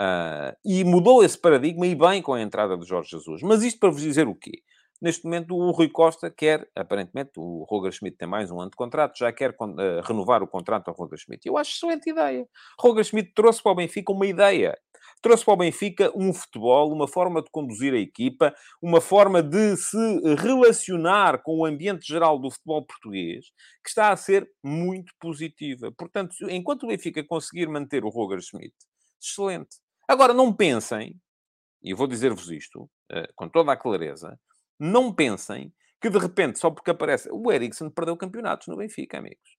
[0.00, 3.42] Uh, e mudou esse paradigma e bem com a entrada de Jorge Jesus.
[3.42, 4.62] Mas isto para vos dizer o quê?
[5.02, 8.76] Neste momento, o Rui Costa quer, aparentemente, o Roger Schmidt tem mais um ano de
[8.76, 11.46] contrato, já quer uh, renovar o contrato ao Roger Schmidt.
[11.46, 12.48] Eu acho excelente ideia.
[12.78, 14.78] Roger Schmidt trouxe para o Benfica uma ideia.
[15.20, 19.76] Trouxe para o Benfica um futebol, uma forma de conduzir a equipa, uma forma de
[19.76, 19.96] se
[20.36, 23.46] relacionar com o ambiente geral do futebol português,
[23.82, 25.92] que está a ser muito positiva.
[25.96, 28.74] Portanto, enquanto o Benfica conseguir manter o Roger Schmidt,
[29.20, 29.76] excelente.
[30.06, 31.18] Agora, não pensem,
[31.82, 34.38] e vou dizer-vos isto uh, com toda a clareza,
[34.78, 37.28] não pensem que de repente, só porque aparece.
[37.32, 39.56] O Eriksen perdeu campeonatos no Benfica, amigos.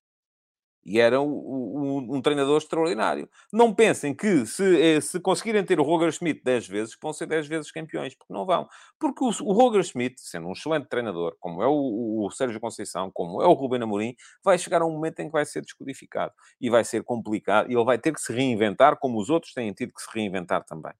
[0.85, 3.27] E era um, um, um treinador extraordinário.
[3.51, 7.25] Não pensem que se, eh, se conseguirem ter o Roger Schmidt 10 vezes, vão ser
[7.25, 8.67] 10 vezes campeões, porque não vão.
[8.99, 13.09] Porque o, o Roger Schmidt, sendo um excelente treinador, como é o, o Sérgio Conceição,
[13.11, 16.33] como é o Ruben Amorim, vai chegar a um momento em que vai ser descodificado.
[16.61, 17.71] E vai ser complicado.
[17.71, 20.63] E ele vai ter que se reinventar, como os outros têm tido que se reinventar
[20.65, 20.93] também.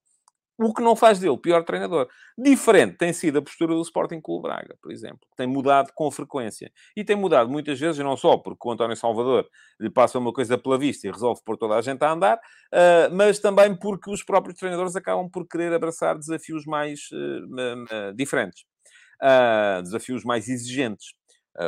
[0.58, 2.08] O que não faz dele pior treinador.
[2.38, 5.20] Diferente tem sido a postura do Sporting Clube Braga, por exemplo.
[5.36, 6.72] Tem mudado com frequência.
[6.96, 9.50] E tem mudado muitas vezes, não só porque o António Salvador
[9.80, 13.14] lhe passa uma coisa pela vista e resolve pôr toda a gente a andar, uh,
[13.14, 18.64] mas também porque os próprios treinadores acabam por querer abraçar desafios mais uh, diferentes.
[19.84, 21.14] desafios mais exigentes.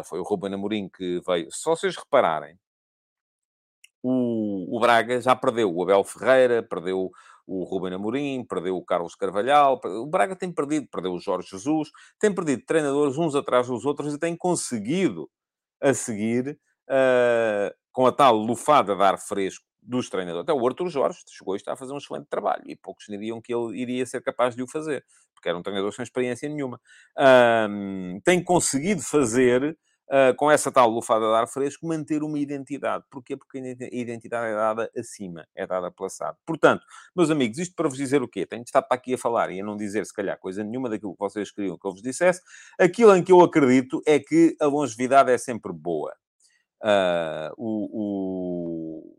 [0.06, 1.52] foi o Ruben Amorim que veio.
[1.52, 2.58] Se vocês repararem,
[4.02, 7.12] o, o Braga já perdeu o Abel Ferreira, perdeu
[7.48, 11.90] o Ruben Amorim, perdeu o Carlos Carvalhal, o Braga tem perdido, perdeu o Jorge Jesus,
[12.20, 15.30] tem perdido treinadores uns atrás dos outros e tem conseguido,
[15.82, 20.44] a seguir, uh, com a tal lufada de ar fresco dos treinadores.
[20.44, 23.42] Até o Arthur Jorge chegou e está a fazer um excelente trabalho e poucos diriam
[23.42, 26.82] que ele iria ser capaz de o fazer, porque era um treinador sem experiência nenhuma.
[28.26, 29.78] Tem conseguido fazer
[30.10, 33.04] uh, com essa tal lufada de ar fresco, manter uma identidade.
[33.10, 33.36] Porquê?
[33.36, 36.38] Porque a identidade é dada acima, é dada pela SAD.
[36.46, 36.84] Portanto,
[37.16, 38.46] meus amigos, isto para vos dizer o quê?
[38.46, 40.90] Tenho de estar para aqui a falar e a não dizer, se calhar, coisa nenhuma
[40.90, 42.42] daquilo que vocês queriam que eu vos dissesse.
[42.80, 46.14] Aquilo em que eu acredito é que a longevidade é sempre boa.
[46.82, 49.18] Uh, o, o,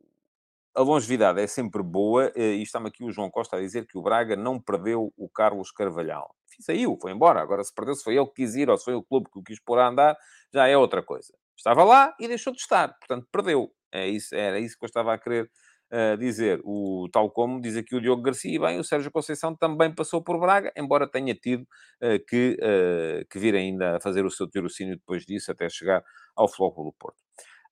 [0.75, 4.03] a longevidade é sempre boa, e está-me aqui o João Costa a dizer que o
[4.03, 6.35] Braga não perdeu o Carlos Carvalhal.
[6.61, 7.41] Saiu, foi embora.
[7.41, 9.39] Agora, se perdeu, se foi ele que quis ir ou se foi o clube que
[9.39, 10.17] o quis pôr a andar,
[10.53, 11.33] já é outra coisa.
[11.57, 13.71] Estava lá e deixou de estar, portanto, perdeu.
[13.93, 15.51] É isso, era isso que eu estava a querer
[15.93, 16.61] uh, dizer.
[16.65, 20.23] O, tal como diz aqui o Diogo Garcia, e bem, o Sérgio Conceição também passou
[20.23, 24.49] por Braga, embora tenha tido uh, que, uh, que vir ainda a fazer o seu
[24.49, 26.03] tirocínio depois disso, até chegar
[26.37, 27.19] ao Flóculo do Porto.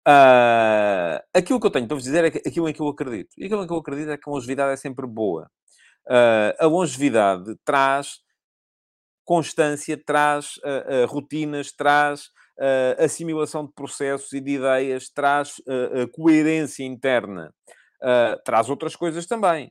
[0.09, 3.31] Uh, aquilo que eu tenho para vos dizer é aquilo em que eu acredito.
[3.37, 5.51] E aquilo em que eu acredito é que a longevidade é sempre boa.
[6.07, 8.21] Uh, a longevidade traz
[9.25, 12.31] constância, traz uh, rotinas, traz
[12.99, 15.61] assimilação de processos e de ideias, traz
[16.13, 17.53] coerência interna,
[18.45, 19.71] traz outras coisas também.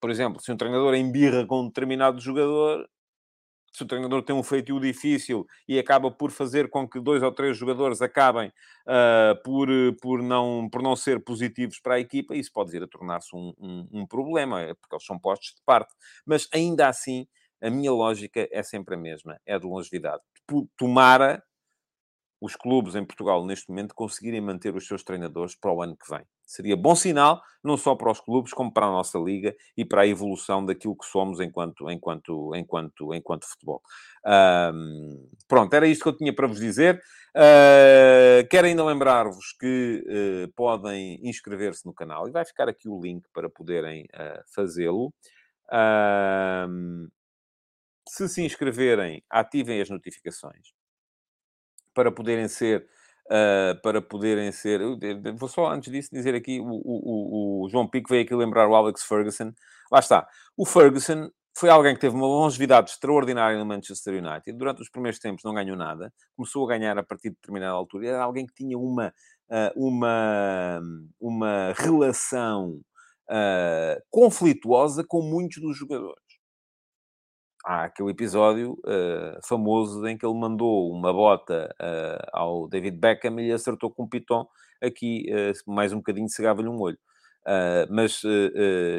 [0.00, 2.88] Por exemplo, se um treinador embirra com um determinado jogador,
[3.72, 7.30] se o treinador tem um feitio difícil e acaba por fazer com que dois ou
[7.30, 9.68] três jogadores acabem uh, por,
[10.00, 13.54] por, não, por não ser positivos para a equipa, isso pode vir a tornar-se um,
[13.58, 15.94] um, um, problema, é porque eles são postos de parte.
[16.26, 17.26] Mas ainda assim,
[17.62, 20.22] a minha lógica é sempre a mesma, é de longevidade.
[20.76, 21.42] tomara
[22.40, 26.10] os clubes em Portugal, neste momento, conseguirem manter os seus treinadores para o ano que
[26.10, 26.24] vem.
[26.42, 30.02] Seria bom sinal, não só para os clubes, como para a nossa liga e para
[30.02, 33.82] a evolução daquilo que somos enquanto, enquanto, enquanto, enquanto futebol.
[34.26, 37.00] Um, pronto, era isto que eu tinha para vos dizer.
[37.36, 43.00] Uh, quero ainda lembrar-vos que uh, podem inscrever-se no canal e vai ficar aqui o
[43.00, 45.12] link para poderem uh, fazê-lo.
[48.08, 50.79] se se inscreverem, ativem as notificações
[52.00, 52.86] para poderem ser
[53.26, 54.80] uh, para poderem ser.
[55.36, 58.74] Vou só antes disso dizer aqui: o, o, o, João Pico veio aqui lembrar o
[58.74, 59.52] Alex Ferguson.
[59.92, 60.26] Lá está.
[60.56, 64.56] O Ferguson foi alguém que teve uma longevidade extraordinária no Manchester United.
[64.56, 66.10] Durante os primeiros tempos não ganhou nada.
[66.34, 68.08] Começou a ganhar a partir de determinada altura.
[68.08, 69.12] Era alguém que tinha uma,
[69.50, 70.80] ah, uma,
[71.20, 72.80] uma relação
[73.28, 76.29] uh, conflituosa com muitos dos jogadores
[77.64, 83.40] há aquele episódio uh, famoso em que ele mandou uma bota uh, ao David Beckham
[83.40, 84.46] e acertou com um piton
[84.82, 86.98] aqui, uh, mais um bocadinho, cegava-lhe um olho.
[87.90, 88.22] mas,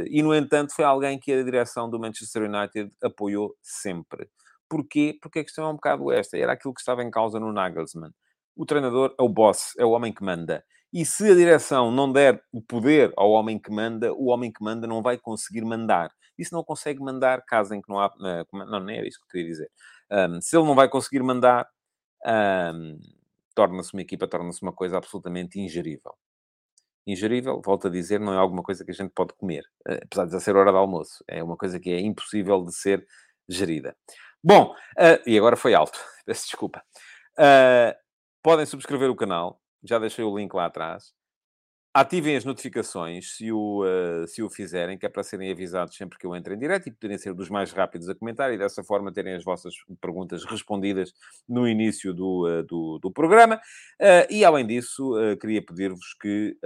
[0.09, 4.27] e no entanto, foi alguém que a direção do Manchester United apoiou sempre.
[4.69, 5.17] Porquê?
[5.21, 6.37] Porque a questão é um bocado esta.
[6.37, 8.11] Era aquilo que estava em causa no Nagelsmann.
[8.55, 10.63] O treinador é o boss, é o homem que manda.
[10.93, 14.63] E se a direção não der o poder ao homem que manda, o homem que
[14.63, 16.11] manda não vai conseguir mandar.
[16.41, 18.11] E se não consegue mandar, caso em que não há.
[18.25, 19.71] Eh, não, nem era isso que eu queria dizer.
[20.11, 21.69] Um, se ele não vai conseguir mandar,
[22.73, 22.99] um,
[23.55, 26.15] torna-se uma equipa, torna-se uma coisa absolutamente ingerível.
[27.05, 30.25] Ingerível, volto a dizer, não é alguma coisa que a gente pode comer, uh, apesar
[30.25, 31.23] de já ser hora de almoço.
[31.27, 33.05] É uma coisa que é impossível de ser
[33.47, 33.95] gerida.
[34.43, 36.83] Bom, uh, e agora foi alto, peço desculpa.
[37.37, 37.93] Uh,
[38.41, 41.13] podem subscrever o canal, já deixei o link lá atrás.
[41.93, 46.17] Ativem as notificações se o, uh, se o fizerem, que é para serem avisados sempre
[46.17, 48.81] que eu entre em direto e poderem ser dos mais rápidos a comentar e dessa
[48.81, 51.13] forma terem as vossas perguntas respondidas
[51.49, 53.57] no início do, uh, do, do, programa.
[53.99, 56.57] Uh, e além disso, queria pedir-vos que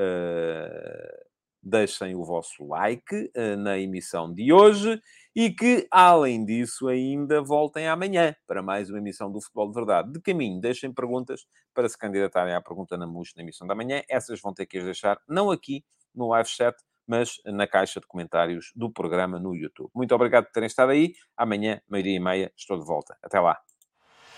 [1.64, 5.02] deixem o vosso like na emissão de hoje
[5.36, 10.14] e que, além disso, ainda voltem amanhã para mais uma emissão do Futebol de Verdade.
[10.14, 14.02] De caminho, deixem perguntas para se candidatarem à pergunta na MUS na emissão da manhã.
[14.10, 15.84] Essas vão ter que as deixar, não aqui
[16.14, 16.76] no live chat,
[17.06, 19.92] mas na caixa de comentários do programa no YouTube.
[19.94, 21.14] Muito obrigado por terem estado aí.
[21.36, 23.18] Amanhã, meio-dia e meia, estou de volta.
[23.22, 23.60] Até lá.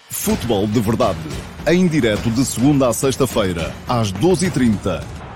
[0.09, 1.19] Futebol de Verdade,
[1.67, 5.26] em direto de segunda a sexta-feira, às 12h30